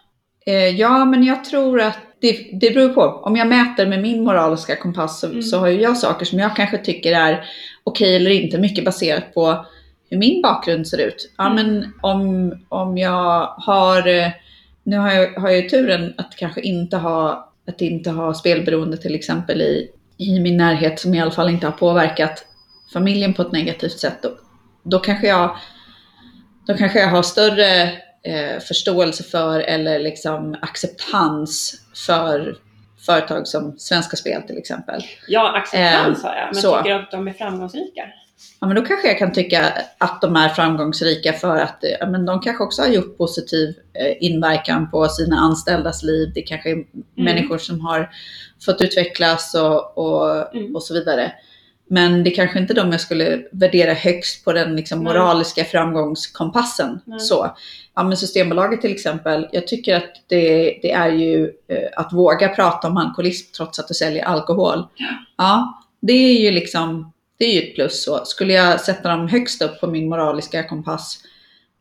[0.46, 3.00] Eh, ja, men jag tror att det, det beror på.
[3.02, 5.42] Om jag mäter med min moraliska kompass så, Mm.
[5.42, 7.44] så har ju jag saker som jag kanske tycker är
[7.85, 9.66] okej eller inte, mycket baserat på
[10.11, 11.30] hur min bakgrund ser ut.
[11.38, 11.56] Ja, Mm.
[11.56, 14.09] men om, om jag har...
[14.09, 14.28] eh,
[14.88, 18.96] Nu har jag, har jag ju turen att kanske inte ha, att inte ha spelberoende
[18.96, 22.44] till exempel i, i min närhet som i alla fall inte har påverkat
[22.92, 24.22] familjen på ett negativt sätt.
[24.22, 24.28] Då,
[24.82, 25.56] då, kanske, jag,
[26.66, 27.92] då kanske jag har större
[28.27, 32.57] eh, förståelse för eller liksom acceptans för
[33.07, 35.03] företag som Svenska Spel till exempel.
[35.29, 36.77] Ja, acceptans har jag, men Eh, så.
[36.79, 38.03] tycker att de är framgångsrika?
[38.61, 42.07] Ja, men då kanske jag kan tycka att de är framgångsrika för att eh, ja,
[42.07, 46.33] men de kanske också har gjort positiv eh, inverkan på sina anställdas liv.
[46.35, 46.85] Det kanske är
[47.15, 48.11] människor som har
[48.65, 50.77] fått utvecklas och, och, Mm.
[50.77, 51.33] och så vidare.
[51.88, 55.12] Men det kanske inte är de jag skulle värdera högst på den liksom, Nej.
[55.12, 57.01] moraliska framgångskompassen.
[57.05, 57.20] Nej.
[57.20, 57.57] Så.
[57.94, 62.49] Ja, men Systembolaget till exempel, jag tycker att det, det är ju eh, att våga
[62.49, 64.87] prata om alkoholism trots att du säljer alkohol.
[65.37, 68.05] Ja, det är ju liksom, det är ju ett plus.
[68.05, 68.25] Så.
[68.25, 71.18] Skulle jag sätta dem högst upp på min moraliska kompass?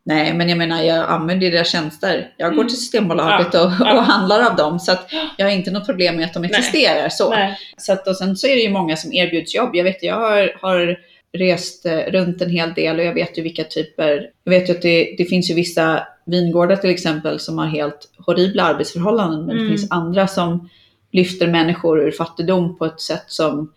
[0.08, 2.30] Nej, men jag menar jag använder deras tjänster.
[2.38, 2.68] Jag går Mm.
[2.68, 3.98] till Systembolaget Ja, och, ja.
[3.98, 4.80] och handlar av dem.
[4.80, 6.52] Så att jag har inte något problem med att de Nej.
[6.52, 7.10] existerar.
[7.10, 7.30] Så.
[7.30, 7.58] Nej.
[7.78, 9.70] Så att, och sen så är det ju många som erbjuds jobb.
[9.76, 10.98] Jag vet, jag har, har
[11.38, 14.30] rest eh, runt en hel del och jag vet ju vilka typer.
[14.44, 18.10] Jag vet ju att det, det finns ju vissa vingårdar till exempel som har helt
[18.26, 19.46] horribla arbetsförhållanden.
[19.46, 19.64] Men Mm.
[19.64, 20.70] det finns andra som
[21.12, 23.74] lyfter människor ur fattigdom på ett sätt som,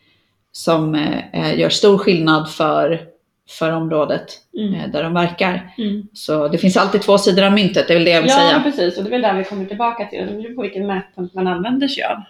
[0.53, 0.95] som
[1.33, 3.01] eh, gör stor skillnad för,
[3.49, 4.27] för området
[4.59, 4.75] Mm.
[4.75, 5.75] eh, där de verkar.
[5.79, 6.07] Mm.
[6.13, 8.37] Så det finns alltid två sidor av myntet, det är väl det jag vill Ja,
[8.37, 8.61] säga.
[8.63, 8.99] precis.
[8.99, 10.27] Och det är väl där vi kommer tillbaka till.
[10.27, 12.23] Det beror på vilken mätpunkt man använder sig av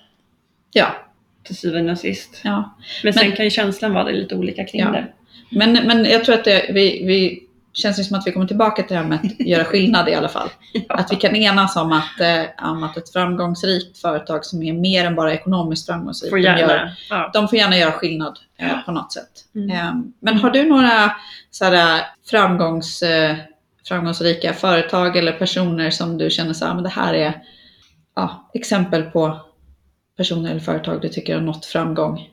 [0.73, 0.87] Ja,
[1.43, 2.41] till syvende och sist.
[2.45, 2.77] ja.
[3.05, 4.91] Men sen Men- kan ju känslan vara lite olika kring Ja.
[4.91, 5.07] det.
[5.51, 8.83] Men, men jag tror att det, vi, vi känns ju som att vi kommer tillbaka
[8.83, 10.49] till det här med att göra skillnad i alla fall.
[10.89, 15.05] Att vi kan enas om att, eh, om att ett framgångsrikt företag som är mer
[15.05, 16.61] än bara ekonomiskt framgångsrikt, Får de, gärna.
[16.61, 17.31] gör, Ja.
[17.33, 18.83] de får gärna göra skillnad eh, Ja.
[18.87, 19.31] på något sätt.
[19.55, 19.71] Mm.
[19.71, 21.13] Eh, men har du några
[21.51, 22.01] sådär,
[22.31, 23.37] framgångs, eh,
[23.89, 27.33] framgångsrika företag eller personer som du känner så här, men det här är
[28.17, 29.41] ja, exempel på
[30.17, 32.29] personer eller företag du tycker har nått framgång?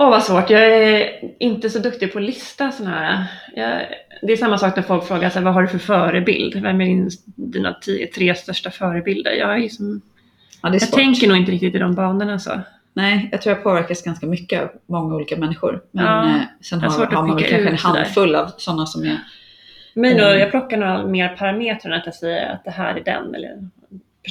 [0.00, 1.10] Åh vad svårt, jag är
[1.42, 3.24] inte så duktig på att lista sådana här.
[3.56, 3.80] Jag,
[4.22, 6.62] det är samma sak när folk frågar så här, vad har du för förebild?
[6.62, 9.30] Vem är din, dina tio, tre största förebilder?
[9.32, 10.00] Jag, är som,
[10.62, 12.60] Ja, jag tänker nog inte riktigt i de banorna så.
[12.92, 15.80] Nej, jag tror jag påverkas ganska mycket av många olika människor.
[15.90, 19.18] Men Ja, eh, sen har, har man kanske en handfull av sådana som är...
[19.94, 20.38] Men då, Mm.
[20.38, 23.68] jag plockar några mer parametrar än att jag säger att det här är den eller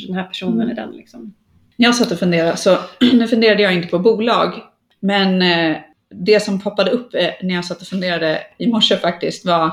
[0.07, 0.69] den här personen Mm.
[0.69, 0.91] är den.
[0.91, 1.33] Liksom.
[1.75, 2.77] När jag satt och funderade, så
[3.13, 4.53] nu funderade jag inte på bolag,
[4.99, 5.77] men eh,
[6.09, 9.71] det som poppade upp eh, när jag satt och funderade i morse faktiskt var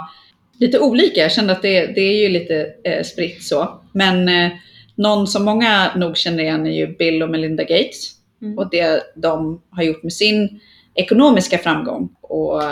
[0.58, 1.20] lite olika.
[1.20, 3.80] Jag kände att det, det är ju lite eh, spritt så.
[3.92, 4.52] Men eh,
[4.94, 8.14] någon som många nog känner igen är ju Bill och Melinda Gates.
[8.44, 8.58] Mm.
[8.58, 10.60] och det de har gjort med sin
[10.94, 12.62] ekonomiska framgång och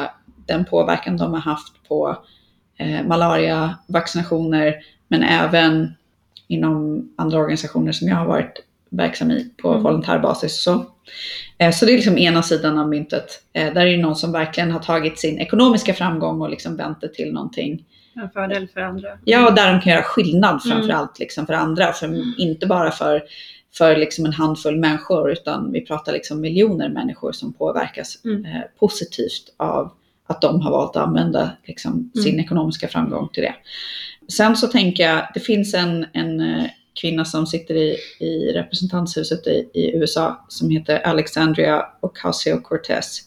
[0.47, 2.17] den påverkan de har haft på
[2.77, 4.75] eh, malariavaccinationer
[5.09, 5.95] men även
[6.49, 9.83] inom andra organisationer som jag har varit verksam i på Mm.
[9.83, 10.63] volontärbasis.
[10.63, 10.87] Så.
[11.59, 13.43] Eh, så det är liksom ena sidan av myntet.
[13.53, 17.01] Eh, där är det någon som verkligen har tagit sin ekonomiska framgång och liksom vänt
[17.01, 19.09] det till någonting En fördel för andra.
[19.25, 20.61] Ja, och där de kan göra skillnad Mm.
[20.79, 21.93] framför allt liksom för andra.
[21.93, 23.23] För, inte bara för,
[23.79, 28.45] för liksom en handfull människor, utan vi pratar liksom miljoner människor som påverkas Mm.
[28.45, 29.93] eh, positivt av
[30.27, 32.45] att de har valt att använda liksom, sin Mm.
[32.45, 33.55] ekonomiska framgång till det.
[34.33, 36.65] Sen så tänker jag, det finns en, en eh,
[37.01, 43.21] kvinna som sitter i, i representanthuset i, i USA som heter Alexandria Ocasio-Cortez.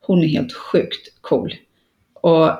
[0.00, 1.54] Hon är helt sjukt cool.
[2.14, 2.50] Och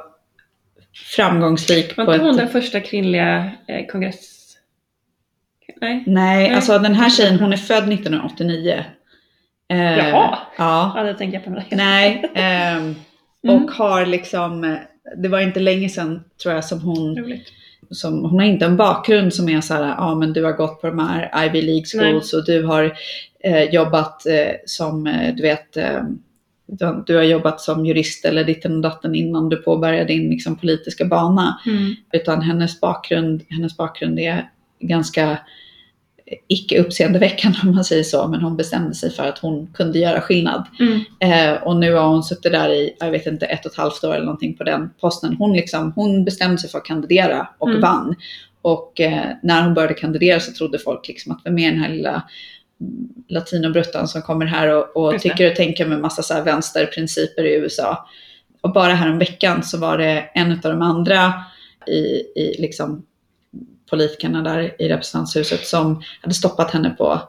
[1.16, 2.22] framgångsrik Var inte ett...
[2.22, 4.36] hon den första kvinnliga eh, kongress...
[5.80, 6.02] Nej?
[6.06, 6.50] Nej, Nej.
[6.50, 8.84] alltså den här tjejen hon är född 1989.
[9.68, 10.38] Eh, Jaha.
[10.58, 10.92] Ja.
[10.96, 12.30] Ja, det tänker jag på Nej,
[13.44, 13.62] Mm.
[13.64, 14.78] och har liksom, eh,
[15.16, 17.52] det var inte länge sedan tror jag som hon, Roligt.
[17.90, 20.80] Som, hon har inte en bakgrund som är så här, ja men du har gått
[20.80, 22.98] på de här Ivy League schools och du har
[23.40, 26.02] eh, jobbat eh, som, eh, du vet, eh,
[26.66, 30.56] du, du har jobbat som jurist eller ditten och datten innan du påbörjade din liksom,
[30.56, 31.60] politiska bana.
[31.66, 31.94] Mm.
[32.12, 35.38] Utan hennes bakgrund, hennes bakgrund är ganska
[36.48, 38.28] icke uppseendeväckande om man säger så.
[38.28, 40.66] Men hon bestämde sig för att hon kunde göra skillnad.
[40.80, 41.00] Mm.
[41.20, 44.04] Eh, och nu har hon suttit där i, jag vet inte, ett och ett halvt
[44.04, 45.36] år eller någonting på den posten.
[45.36, 47.80] Hon, liksom, hon bestämde sig för att kandidera och Mm.
[47.80, 48.14] vann.
[48.62, 51.88] Och eh, när hon började kandidera så trodde folk liksom att vem är den här
[51.88, 52.22] lilla
[53.28, 58.08] latinobruttan som kommer här och, och tycker och tänker med massa så vänsterprinciper i USA.
[58.60, 61.32] Och bara här veckan så var det en av de andra
[61.86, 62.00] i,
[62.40, 63.06] i liksom
[63.90, 67.20] politikerna där i representanthuset som hade stoppat henne på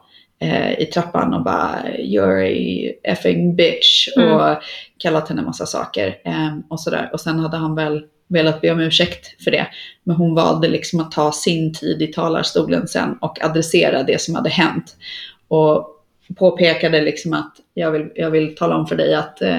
[0.42, 4.34] eh, i trappan och bara “You're a effing bitch” Mm.
[4.34, 4.58] och
[4.98, 7.10] kallat henne massa saker eh, och sådär.
[7.14, 9.68] Och sen hade han väl velat be om ursäkt för det.
[10.04, 14.36] Men hon valde liksom att ta sin tid i talarstolen sen och adressera det som
[14.36, 14.96] hade hänt.
[15.48, 15.94] Och
[16.36, 19.58] påpekade liksom att jag vill, jag vill tala om för dig att, eh,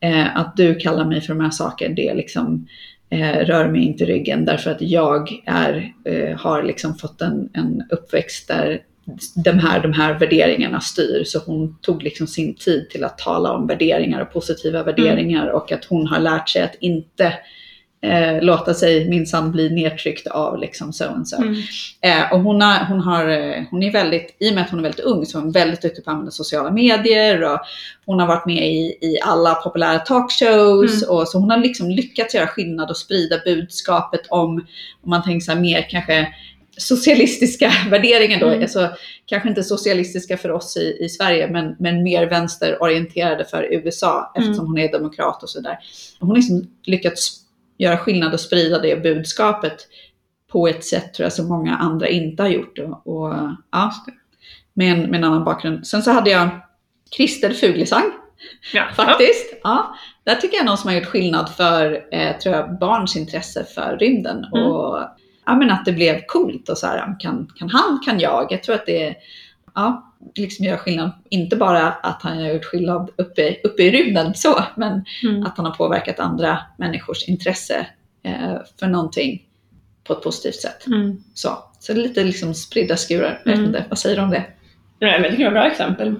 [0.00, 4.04] eh, att du kallar mig för de här sakerna, det liksom eh, rör mig inte
[4.04, 8.82] ryggen därför att jag är, eh, har liksom fått en, en uppväxt där
[9.34, 11.24] de här, de här värderingarna styr.
[11.24, 15.72] Så hon tog liksom sin tid till att tala om värderingar och positiva värderingar och
[15.72, 17.32] att hon har lärt sig att inte
[18.00, 21.36] eh, låta sig minsann bli nedtryckt av liksom so and so.
[21.36, 21.54] Mm.
[22.00, 24.78] Eh, och hon, har, hon, har, eh, hon är väldigt, i och med att hon
[24.78, 27.58] är väldigt ung, så är hon väldigt duktig på att använda sociala medier och
[28.06, 31.14] hon har varit med i, i alla populära talkshows Mm.
[31.16, 34.54] och så hon har liksom lyckats göra skillnad och sprida budskapet om,
[35.02, 36.28] om man tänker så här mer kanske
[36.78, 38.62] socialistiska värderingar då, Mm.
[38.62, 38.90] alltså
[39.26, 44.48] kanske inte socialistiska för oss i, i Sverige men, men mer vänsterorienterade för USA Mm.
[44.48, 45.78] eftersom hon är demokrat och sådär.
[46.20, 47.42] Hon har liksom lyckats
[47.78, 49.88] göra skillnad och sprida det budskapet
[50.52, 52.78] på ett sätt tror jag som många andra inte har gjort.
[52.78, 53.34] Och, och,
[53.70, 53.92] ja,
[54.74, 55.86] med, en, med en annan bakgrund.
[55.86, 56.48] Sen så hade jag
[57.16, 58.12] Christer Fuglesang
[58.72, 58.84] Ja.
[58.96, 59.54] faktiskt.
[59.62, 63.64] Ja, där tycker jag någon som har gjort skillnad för eh, tror jag, barns intresse
[63.64, 64.44] för rymden.
[64.44, 64.66] Mm.
[64.66, 64.98] Och
[65.46, 68.46] ja, men att det blev coolt och så här, kan, kan han, kan jag.
[68.50, 69.14] Jag tror att det
[69.76, 71.10] ja, liksom gör skillnad.
[71.28, 75.42] Inte bara att han har gjort skillnad uppe, uppe i rymden så, men Mm.
[75.46, 77.86] att han har påverkat andra människors intresse
[78.22, 79.42] eh, för någonting
[80.04, 80.86] på ett positivt sätt.
[80.86, 81.22] Mm.
[81.34, 83.40] Så, så lite liksom spridda skurar.
[83.44, 83.66] Jag vet Mm.
[83.70, 84.44] inte, vad säger du om det?
[85.00, 86.14] Nej, men jag tycker det var bra exempel.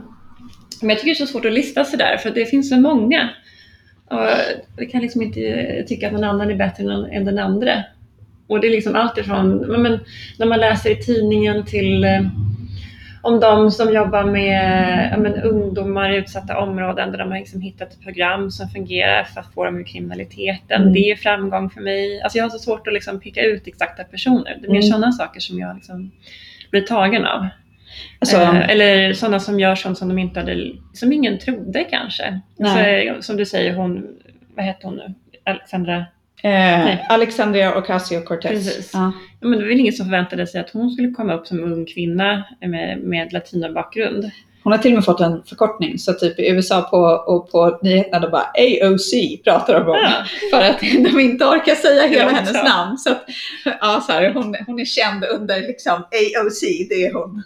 [0.81, 3.29] Men jag tycker det är så svårt att lista sådär för det finns så många.
[4.11, 4.29] Och
[4.77, 7.83] vi kan liksom inte tycka att någon annan är bättre än, den andra.
[8.47, 9.99] Och det är liksom allt ifrån ja, men,
[10.39, 12.21] när man läser i tidningen till eh,
[13.27, 17.61] om de som jobbar med ja, men, ungdomar i utsatta områden där de har liksom
[17.61, 20.81] hittat ett program som fungerar för att få dem ur kriminaliteten.
[20.83, 20.93] Mm.
[20.93, 22.21] Det är framgång för mig.
[22.23, 24.59] Alltså jag har så svårt att liksom peka ut exakta personer.
[24.61, 24.83] Det är mer Mm.
[24.83, 26.11] sådana saker som jag liksom
[26.71, 27.47] blir tagen av.
[28.19, 32.41] Alltså, Eh, eller sådana som gör sånt som de inte hade, som ingen trodde kanske.
[32.61, 34.07] Alltså, som du säger, hon,
[34.57, 35.15] vad heter hon nu?
[35.45, 36.05] Alexandra?
[36.43, 38.49] eh, Alexandria Ocasio-Cortez.
[38.49, 38.91] Precis.
[38.95, 39.13] Ja.
[39.47, 41.87] Men det var väl ingen som förväntade sig att hon skulle komma upp som ung
[41.87, 44.31] kvinna med, med latinobakgrund.
[44.63, 45.99] hon har till och med fått en förkortning.
[45.99, 46.99] Så typ i USA på,
[47.33, 49.13] och på nyheterna då bara AOC
[49.45, 49.97] pratar de om.
[49.97, 50.25] Ja.
[50.51, 52.65] För att de inte orkar säga hela hennes så.
[52.65, 52.99] namn.
[52.99, 53.25] Så att,
[53.81, 57.43] ja, så här, hon, hon är känd under liksom AOC, det är hon.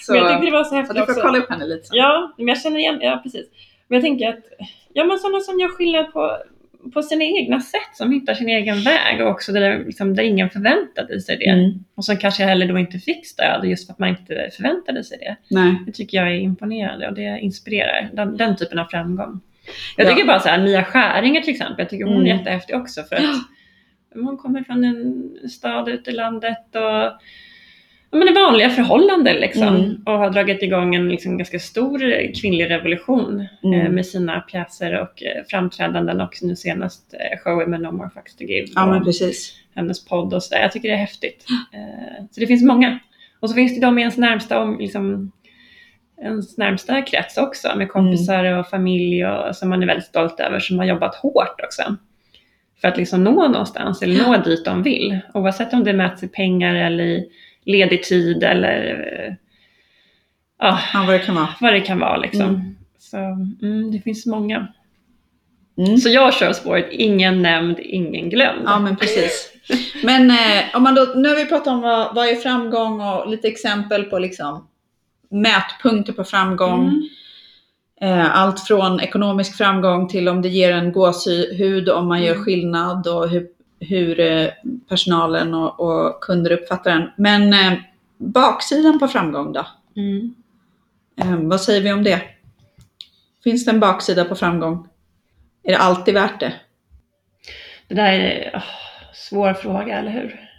[0.00, 1.22] Så, Men jag tyckte det var så så häftigt du får också.
[1.22, 1.96] kolla upp henne lite sen.
[1.96, 3.46] Ja, men jag känner igen, ja precis.
[3.88, 4.44] Men jag tänker att,
[4.92, 6.36] ja men sådana som gör skillnad på,
[6.94, 10.50] på sina egna sätt, som hittar sin egen väg och också där, liksom, där ingen
[10.50, 11.48] förväntade sig det.
[11.48, 11.84] Mm.
[11.94, 15.18] Och som kanske heller då inte fick stöd just för att man inte förväntade sig
[15.18, 15.36] det.
[15.50, 15.74] Nej.
[15.86, 19.40] Det tycker jag är imponerande och det inspirerar, den, den typen av framgång.
[19.96, 20.10] Jag Ja.
[20.10, 22.38] tycker bara så här, Mia Skäringer till exempel, jag tycker hon är Mm.
[22.38, 23.22] jättehäftig också för att
[24.14, 27.20] hon kommer från en stad ute i landet och
[28.12, 29.76] ja, men vanliga förhållanden liksom.
[29.76, 30.02] Mm.
[30.06, 31.98] Och har dragit igång en liksom, ganska stor
[32.40, 33.80] kvinnlig revolution Mm.
[33.80, 38.10] eh, med sina pjäser och eh, framträdanden och nu senast eh, showen med No More
[38.14, 38.66] Fucks To Give.
[38.74, 39.54] Ja, men precis.
[39.74, 40.62] hennes podd och sådär.
[40.62, 41.46] Jag tycker det är häftigt.
[41.74, 42.98] Eh, så det finns många.
[43.40, 45.32] Och så finns det de i ens närmsta, om, liksom,
[46.22, 50.58] ens närmsta krets också med kompisar och familj och, som man är väldigt stolt över
[50.60, 51.96] som har jobbat hårt också.
[52.80, 55.18] För att liksom nå någonstans eller nå dit de vill.
[55.34, 57.28] Oavsett om det mäts i pengar eller i
[57.64, 59.38] ledig tid eller
[60.58, 61.48] ja, Ja, vad det kan vara.
[61.60, 62.48] vad det kan vara liksom.
[62.48, 62.76] Mm.
[62.98, 63.16] Så
[63.62, 64.66] mm, det finns många.
[65.78, 65.96] Mm.
[65.98, 68.62] Så jag kör spåret ingen nämnd, ingen glömd.
[68.66, 69.52] Ja, men precis.
[70.04, 73.28] Men eh, om man då, nu har vi pratat om vad, vad är framgång och
[73.30, 74.66] lite exempel på liksom
[75.30, 76.88] mätpunkter på framgång.
[76.88, 77.08] Mm.
[78.00, 82.44] Eh, allt från ekonomisk framgång till om det ger en gåshud, om man gör Mm.
[82.44, 83.46] skillnad och hur,
[83.88, 84.48] hur eh,
[84.88, 87.10] personalen och, och kunder uppfattar den.
[87.16, 87.78] Men eh,
[88.18, 89.66] baksidan på framgång då?
[89.96, 90.34] Mm.
[91.20, 92.22] Eh, vad säger vi om det?
[93.44, 94.88] Finns det en baksida på framgång?
[95.62, 96.52] Är det alltid värt det?
[97.88, 98.60] Det där är en
[99.14, 100.50] svår fråga, eller hur?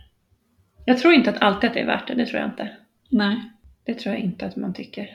[0.86, 2.69] Jag tror inte att alltid att det är värt det, det tror jag inte.
[3.09, 3.38] Nej.
[3.86, 5.09] Det tror jag inte att man tycker.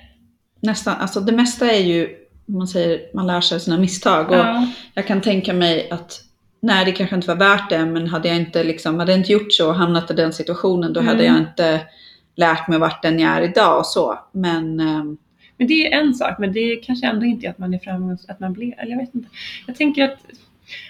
[0.61, 2.17] Nästan, alltså det mesta är ju,
[2.47, 4.29] man säger, man lär sig av sina misstag.
[4.31, 6.28] Och Ja, jag kan tänka mig att
[6.61, 9.33] nej, det kanske inte var värt det, men hade jag inte, liksom, hade jag inte
[9.33, 11.35] gjort så och hamnat i den situationen, då hade Mm.
[11.35, 11.81] jag inte
[12.37, 14.19] lärt mig vart den jag är idag och så.
[14.33, 15.19] Men ehm,
[15.59, 18.31] men det är en sak, men det är kanske ändå inte att man är framgångsrik,
[18.31, 19.29] att man blir, eller jag vet inte.
[19.67, 20.19] Jag tänker att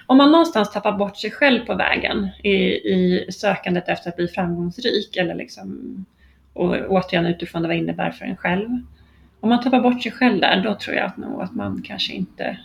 [0.07, 2.53] om man någonstans tappar bort sig själv på vägen i,
[2.95, 6.05] i sökandet efter att bli framgångsrik, eller liksom,
[6.53, 8.69] och återigen utifrån vad det innebär för en själv.
[9.41, 12.13] Om man tappar bort sig själv där, då tror jag att, nog att man kanske
[12.13, 12.59] inte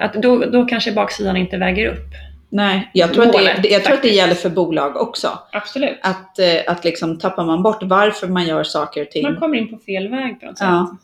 [0.00, 2.14] att då, då kanske baksidan inte väger upp.
[2.48, 5.38] nej, jag tror, att det, Målet, jag tror att det gäller för bolag också.
[5.52, 5.98] Absolut.
[6.02, 9.22] Att, eh, att liksom tappar man bort varför man gör saker och ting.
[9.22, 10.68] Man kommer in på fel väg på något sätt.
[10.68, 10.96] Ja.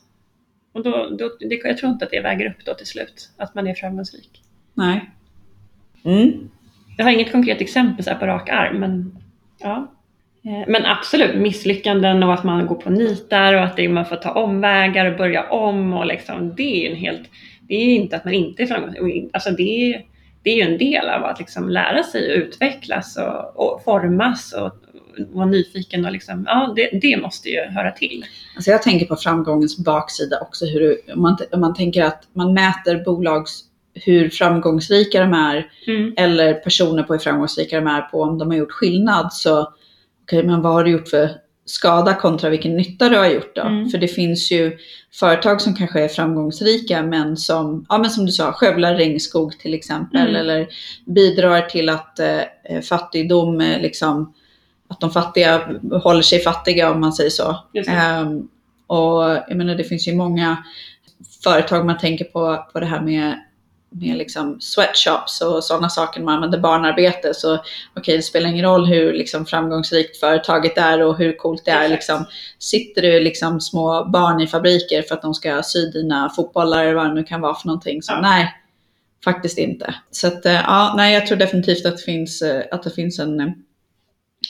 [0.72, 3.54] Och då, då, det, jag tror inte att det väger upp då till slut, att
[3.54, 4.42] man är framgångsrik.
[4.74, 5.10] Nej.
[6.04, 6.50] Mm.
[6.96, 9.18] Jag har inget konkret exempel så här på rak arm, men
[9.60, 9.90] ja.
[10.44, 14.16] Eh, Men absolut, misslyckanden och att man går på nitar och att det, man får
[14.16, 17.30] ta omvägar och börja om och liksom, det är ju en helt,
[17.68, 19.30] det är inte att man inte är framgångsrik.
[19.32, 20.02] Alltså det, är-
[20.42, 24.52] det är ju en del av att liksom lära sig och utvecklas och, och formas
[24.52, 24.72] och
[25.32, 28.24] vara nyfiken och liksom, ja det, det måste ju höra till.
[28.56, 30.64] Alltså jag tänker på framgångens baksida också.
[30.66, 33.60] Hur, du- om, man, om man tänker att man mäter bolags
[33.94, 36.14] hur framgångsrika de är Mm.
[36.16, 39.32] eller personer på hur framgångsrika de är på om de har gjort skillnad.
[39.32, 39.72] Så
[40.24, 41.28] okej, men vad har du gjort för
[41.66, 43.62] skada kontra vilken nytta du har gjort då?
[43.62, 43.88] Mm.
[43.88, 44.78] För det finns ju
[45.12, 49.74] företag som kanske är framgångsrika men som, ja men som du sa, skövlar regnskog till
[49.74, 50.36] exempel Mm.
[50.36, 50.68] eller
[51.06, 54.34] bidrar till att eh, fattigdom, eh, liksom,
[54.88, 57.56] att de fattiga håller sig fattiga om man säger så.
[57.86, 58.48] Ehm,
[58.86, 60.64] och jag menar det finns ju många
[61.44, 63.38] företag man tänker på, på det här med,
[64.00, 66.20] med liksom sweatshops och sådana saker.
[66.20, 67.58] Man använder barnarbete så
[67.96, 71.88] okej det spelar ingen roll hur liksom framgångsrikt företaget är och hur coolt det är.
[71.88, 72.24] Liksom,
[72.58, 76.94] sitter det liksom små barn i fabriker för att de ska sy dina fotbollar eller
[76.94, 78.02] vad det nu kan vara för någonting.
[78.02, 78.20] Så Ja.
[78.20, 78.54] nej,
[79.24, 79.94] faktiskt inte.
[80.10, 83.18] Så att, eh, ja, nej, jag tror definitivt att det finns, eh, att det finns
[83.18, 83.64] en,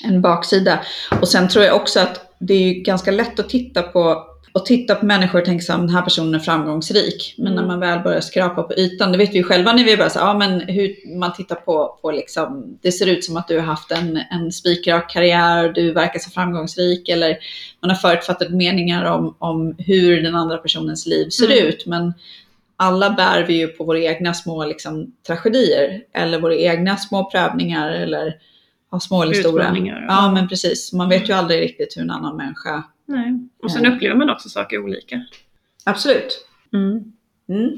[0.04, 0.80] en baksida.
[1.20, 4.94] Och sen tror jag också att det är ganska lätt att titta på och titta
[4.94, 7.34] på människor och tänka så här, den här personen är framgångsrik.
[7.38, 7.56] Men Mm.
[7.62, 10.08] när man väl börjar skrapa på ytan, det vet vi ju själva när vi börjar
[10.10, 13.56] säga, ja men hur man tittar på, på liksom, det ser ut som att du
[13.58, 17.36] har haft en, en spikrak karriär, du verkar så framgångsrik eller
[17.80, 21.66] man har förutfattade meningar om, om hur den andra personens liv ser Mm.
[21.66, 21.86] ut.
[21.86, 22.14] Men
[22.76, 27.90] alla bär vi ju på våra egna små liksom, tragedier eller våra egna små prövningar
[27.90, 28.34] eller
[28.92, 29.62] ja, små eller stora.
[30.08, 30.92] Ja, men precis.
[30.92, 32.82] Man vet ju aldrig riktigt hur en annan människa...
[33.06, 33.48] Nej.
[33.62, 33.90] Och sen Ja.
[33.90, 35.24] upplever man också saker olika.
[35.84, 36.46] Absolut.
[36.72, 37.12] Mm.
[37.48, 37.70] Mm.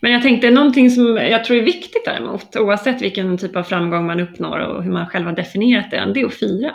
[0.00, 4.06] Men jag tänkte någonting som jag tror är viktigt däremot, oavsett vilken typ av framgång
[4.06, 6.74] man uppnår och hur man själv har definierat den, det är att fira.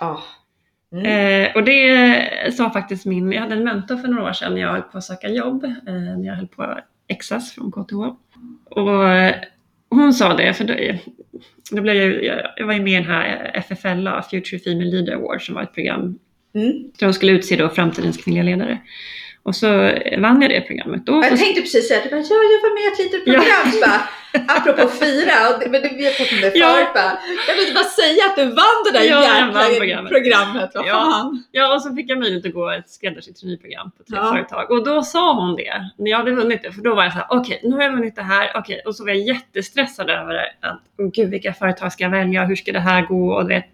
[0.00, 0.22] Ja.
[0.92, 1.06] Mm.
[1.06, 4.60] Eh, och det sa faktiskt min, jag hade en mentor för några år sedan när
[4.60, 7.94] jag höll på att söka jobb, eh, när jag höll på Exas från KTH.
[8.64, 9.34] Och eh,
[9.90, 10.74] hon sa det, för då,
[11.70, 15.12] då blev jag, jag, jag var ju med i den här FFLA, Future Female Leader
[15.12, 16.18] Award, som var ett program
[16.54, 16.72] Mm.
[16.98, 18.78] de skulle utse då framtidens kvinnliga ledare.
[19.44, 19.66] Och så
[20.18, 21.06] vann jag det programmet.
[21.06, 23.32] Då, Jag tänkte precis säga att ja, jag var med i ett litet Ja.
[23.32, 23.80] program.
[23.80, 24.00] Bara,
[24.56, 25.88] apropå fira, och men det,
[26.18, 26.68] pratat om det Ja.
[26.68, 26.88] förut.
[26.94, 30.12] Bara, jag vill bara säga att du vann det där Ja, jag jäkla programmet.
[30.12, 30.70] programmet.
[30.74, 30.92] Vad Ja.
[30.92, 31.44] fan.
[31.52, 34.32] ja, och så fick jag möjlighet att gå ett skräddarsytt traineeprogram på tre Ja.
[34.32, 34.70] företag.
[34.70, 37.18] Och då sa hon det, när jag hade vunnit det, för då var jag så
[37.18, 38.82] här, okej, nu har jag vunnit det här, okej.
[38.86, 42.44] Och så var jag jättestressad över det, att, oh, gud, vilka företag ska jag välja,
[42.44, 43.32] hur ska det här gå?
[43.32, 43.66] Och du vet,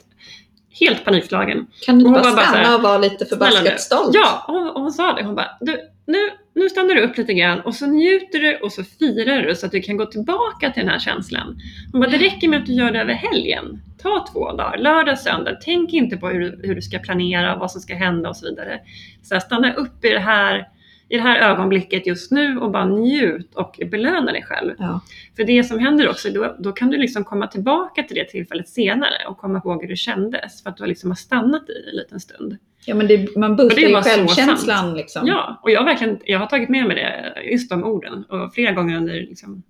[0.81, 1.67] helt panikslagen.
[1.87, 4.15] Kan du inte bara bara stanna här, och vara lite förbaskat stolt?
[4.15, 5.23] Ja, och hon, och hon sa det.
[5.23, 6.19] Hon bara, du, nu,
[6.55, 9.67] nu stannar du upp lite grann och så njuter du och så firar du så
[9.67, 11.59] att du kan gå tillbaka till den här känslan.
[11.93, 13.83] Hon bara, det räcker med att du gör det över helgen.
[14.03, 15.59] Ta två dagar, lördag, söndag.
[15.65, 18.81] Tänk inte på hur, hur du ska planera, vad som ska hända och så vidare.
[19.23, 20.69] Så här, stanna upp i det, här,
[21.09, 24.75] i det här ögonblicket just nu och bara njut och belöna dig själv.
[24.79, 25.01] Ja.
[25.37, 28.69] För det som händer också, då, då kan du liksom komma tillbaka till det tillfället
[28.69, 31.91] senare och komma ihåg hur det kändes för att du liksom har stannat i det
[31.91, 32.57] en liten stund.
[32.87, 34.97] Ja, men det, man boostar ju självkänslan.
[34.97, 35.27] Liksom.
[35.27, 38.73] Ja, och jag verkligen jag har tagit med mig det, just de orden och flera
[38.73, 39.63] gånger under liksom,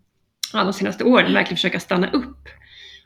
[0.52, 2.48] ja, de senaste åren verkligen försöka stanna upp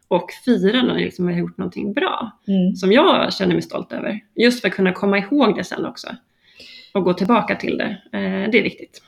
[0.09, 2.77] och fira när jag liksom har gjort någonting bra Mm.
[2.77, 4.21] som jag känner mig stolt över.
[4.35, 6.09] Just för att kunna komma ihåg det sen också
[6.95, 7.97] och gå tillbaka till det.
[8.19, 9.03] Eh, det är viktigt.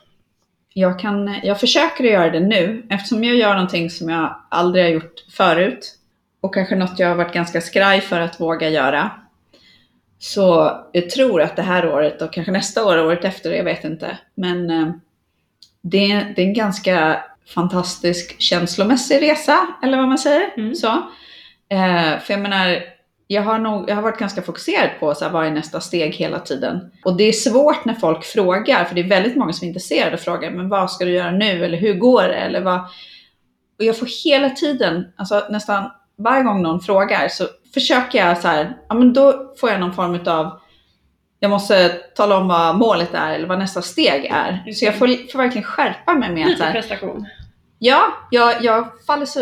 [0.73, 4.91] Jag, kan, jag försöker göra det nu eftersom jag gör någonting som jag aldrig har
[4.91, 5.95] gjort förut
[6.41, 9.11] och kanske något jag har varit ganska skraj för att våga göra.
[10.19, 13.65] Så jag tror att det här året och kanske nästa år och året efter, jag
[13.65, 14.19] vet inte.
[14.35, 14.89] Men eh,
[15.83, 17.25] det, är- det är en ganska
[17.55, 20.51] fantastisk känslomässig resa, eller vad man säger.
[20.57, 20.75] Mm.
[20.75, 20.87] Så.
[21.69, 22.83] Eh, för jag menar,
[23.35, 26.15] jag har, nog, jag har varit ganska fokuserad på så här, vad är nästa steg
[26.15, 26.91] hela tiden.
[27.05, 30.15] Och det är svårt när folk frågar, för det är väldigt många som är intresserade
[30.15, 31.65] och frågar, men vad ska du göra nu?
[31.65, 32.35] Eller hur går det?
[32.35, 32.81] Eller vad?
[33.79, 38.49] Och jag får hela tiden, alltså nästan varje gång någon frågar så försöker jag så
[38.49, 40.61] här, ja men då får jag någon form av
[41.39, 44.73] jag måste tala om vad målet är eller vad nästa steg är.
[44.73, 47.27] Så jag får, får verkligen skärpa mig med att Lite prestation.
[47.79, 49.41] Ja, jag, jag faller så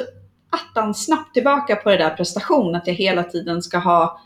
[0.53, 4.21] attans snabbt tillbaka på det där prestation, att jag hela tiden ska ha,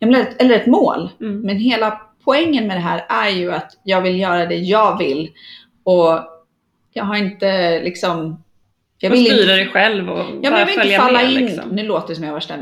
[0.00, 1.10] eller ett mål.
[1.20, 1.40] Mm.
[1.40, 5.30] Men hela poängen med det här är ju att jag vill göra det jag vill.
[5.84, 6.20] Och
[6.92, 8.44] jag har inte liksom,
[8.98, 11.32] jag och vill styra inte, dig själv och ja, men jag vill inte falla med.
[11.32, 11.68] in, Liksom.
[11.70, 12.54] nu låter det som jag har värsta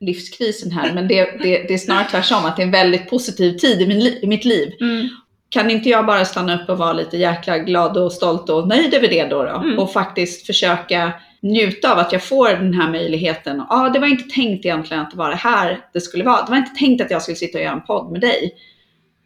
[0.00, 3.58] livskrisen här, men det, det, det är snarare tvärtom, att det är en väldigt positiv
[3.58, 5.08] tid i, min, i mitt liv Mm.
[5.48, 8.94] Kan inte jag bara stanna upp och vara lite jäkla glad och stolt och nöjd
[8.94, 9.42] över det då?
[9.42, 9.50] då?
[9.50, 9.78] Mm.
[9.78, 13.56] Och faktiskt försöka njuta av att jag får den här möjligheten.
[13.56, 16.44] Ja, ah, det var inte tänkt egentligen att det var det här det skulle vara.
[16.44, 18.52] Det var inte tänkt att jag skulle sitta och göra en podd med dig.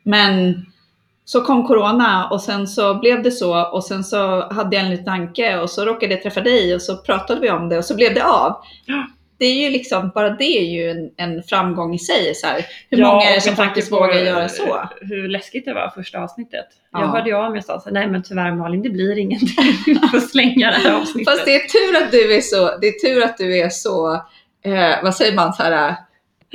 [0.03, 0.55] Men
[1.25, 4.91] så kom corona och sen så blev det så och sen så hade jag en
[4.91, 7.85] liten tanke och så råkade jag träffa dig och så pratade vi om det och
[7.85, 8.57] så blev det av.
[9.39, 12.35] Det är ju liksom, bara det är ju en, en framgång i sig.
[12.35, 12.67] Så här.
[12.91, 14.89] Hur Ja, många är det som faktiskt vågar göra så?
[15.01, 16.67] Hur läskigt det var första avsnittet.
[16.93, 17.01] Ja.
[17.01, 19.19] Jag hörde ju av mig och sa så här, nej men tyvärr Malin, det blir
[19.19, 19.49] ingenting.
[19.87, 21.35] Du får slänga det här avsnittet.
[21.35, 24.15] Fast det är tur att du är så, det är tur att du är så,
[24.65, 25.95] eh, vad säger man, så här, eh,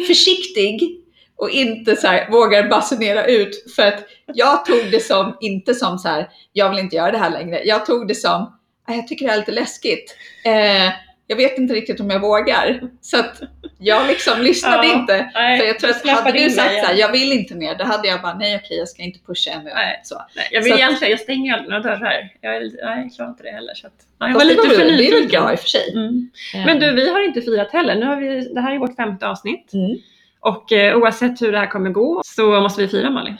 [0.08, 1.00] försiktig
[1.36, 3.74] och inte så här, vågar basunera ut.
[3.76, 7.18] För att jag tog det som, inte som så här, jag vill inte göra det
[7.18, 7.62] här längre.
[7.66, 10.16] Jag tog det som, "Ah, jag tycker det är lite läskigt.
[10.46, 10.92] Eh,
[11.28, 12.82] jag vet inte riktigt om jag vågar.
[13.02, 13.42] Så att
[13.78, 15.32] jag liksom lyssnade Ja, inte.
[15.34, 16.98] nej, För jag tror att hade du sagt mig så här, igen.
[16.98, 19.70] jag vill inte mer, då hade jag bara, nej okej, jag ska inte pusha ännu.
[19.74, 20.02] Nej.
[20.04, 20.22] Så.
[20.36, 22.30] Nej, jag vill Så att- egentligen, jag stänger aldrig några dörrar.
[22.42, 23.74] Jag, är, nej, jag klarar inte det heller.
[23.76, 25.42] Så att, ja, jag var lite för väl- det är väl nyfiken.
[25.44, 25.92] bra i och för sig.
[25.94, 26.30] Mm.
[26.66, 27.96] Men du, vi har inte firat heller.
[27.96, 29.74] Nu har vi, det här är vårt femte avsnitt.
[29.74, 29.98] Mm.
[30.40, 33.38] Och eh, oavsett hur det här kommer gå så måste vi fira Malin.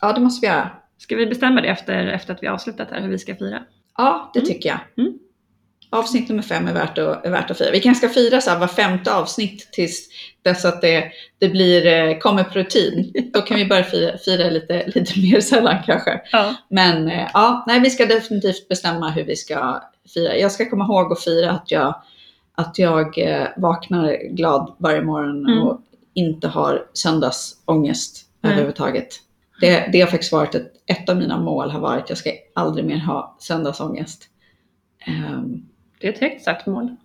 [0.00, 0.70] Ja, det måste vi göra.
[0.98, 3.62] Ska vi bestämma det efter, efter att vi har avslutat här, hur vi ska fira?
[3.96, 4.48] Ja, det Mm.
[4.52, 4.78] tycker jag.
[5.92, 6.00] Mm.
[6.00, 7.70] Avsnitt nummer fem är värt att, är värt att fira.
[7.70, 10.08] Vi kanske ska fira så här var femte avsnitt tills
[10.42, 13.12] dess att det, det blir, eh, kommer på rutin.
[13.32, 16.20] Då kan vi börja fira, fira lite, lite mer sällan kanske.
[16.32, 16.54] Ja.
[16.68, 19.82] Men eh, ja, nej, vi ska definitivt bestämma hur vi ska
[20.14, 20.36] fira.
[20.36, 22.02] Jag ska komma ihåg att fira att jag,
[22.54, 25.62] att jag eh, vaknar glad varje morgon Mm.
[25.62, 25.80] och
[26.14, 28.52] inte har söndagsångest Nej.
[28.52, 29.08] överhuvudtaget.
[29.60, 32.30] Det, det har faktiskt varit ett, ett av mina mål har varit att jag ska
[32.54, 34.24] aldrig mer ha söndagsångest.
[35.06, 35.62] Ehm,
[36.00, 36.96] Det är ett högt satt mål.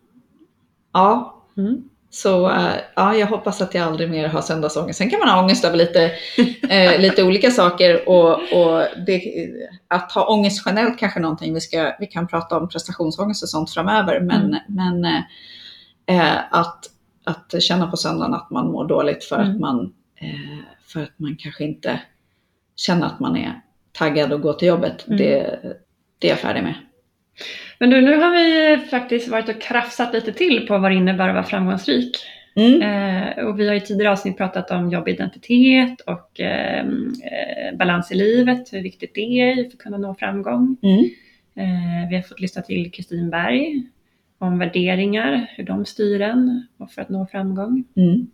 [0.94, 1.84] ja, Mm.
[2.10, 4.98] så eh, ja, jag hoppas att jag aldrig mer har söndagsångest.
[4.98, 6.12] Sen kan man ha ångest över lite,
[6.70, 9.22] eh, lite olika saker och, och det,
[9.88, 13.50] att ha ångest generellt kanske är någonting vi, ska, vi kan prata om prestationsångest och
[13.50, 14.20] sånt framöver.
[14.20, 15.02] Men, Mm.
[15.02, 15.24] men
[16.06, 16.86] eh, att,
[17.24, 19.50] att känna på söndagen att man mår dåligt för Mm.
[19.52, 19.94] att man
[20.88, 22.02] för att man kanske inte
[22.76, 25.08] känner att man är taggad att gå till jobbet.
[25.08, 25.18] Mm.
[25.18, 25.60] Det,
[26.20, 26.74] det är jag färdig med.
[27.80, 31.28] Men du, nu har vi faktiskt varit och krafsat lite till på vad det innebär
[31.28, 32.18] att vara framgångsrik.
[32.56, 32.82] Mm.
[32.82, 38.16] Eh, och vi har i tidigare avsnitt pratat om jobbidentitet och eh, eh, balans i
[38.16, 40.78] livet, hur viktigt det är för att kunna nå framgång.
[40.82, 41.10] Mm.
[41.56, 43.84] Eh, vi har fått lyssna till Kristin Berg
[44.38, 47.84] om värderingar, hur de styr en och för att nå framgång.
[47.96, 48.28] Mm.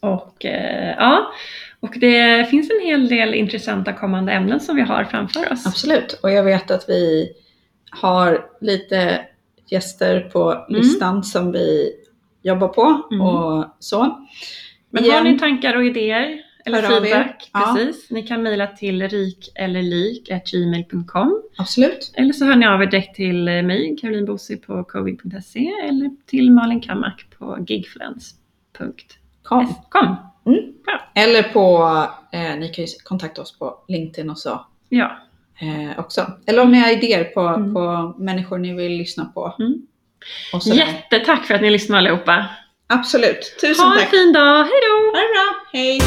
[0.00, 1.32] Och eh, ja,
[1.80, 5.66] och det finns en hel del intressanta kommande ämnen som vi har framför oss.
[5.66, 6.20] Absolut.
[6.22, 7.32] Och jag vet att vi
[7.96, 9.26] har lite
[9.70, 10.64] gäster på Mm.
[10.68, 11.92] listan som vi
[12.42, 13.20] jobbar på Mm.
[13.26, 14.26] och så.
[14.90, 15.16] Men Igen.
[15.16, 17.74] har ni tankar och idéer eller Hör feedback, Ja.
[17.76, 18.10] precis.
[18.10, 22.12] Ni kan mejla till rikellerlik.gmail.com Absolut.
[22.14, 26.52] eller så hör ni av er direkt till mig, Caroline Bosi på covid.se eller till
[26.52, 29.74] Malin Kammark på gigfluence.com.
[29.88, 30.16] Kom.
[31.14, 31.84] Eller på,
[32.32, 35.16] eh, ni kan ju kontakta oss på LinkedIn och så Ja.
[35.60, 36.26] Eh, också.
[36.46, 37.74] Eller om ni har idéer på, Mm.
[37.74, 39.56] på människor ni vill lyssna på.
[39.58, 39.74] Mm.
[40.76, 42.44] Jättetack för att ni lyssnar allihopa.
[42.86, 43.56] Absolut.
[43.60, 44.10] Tusen Ha en tack.
[44.10, 45.18] fin dag, hej då!
[45.18, 45.54] Ha det bra.
[45.72, 46.00] Hej.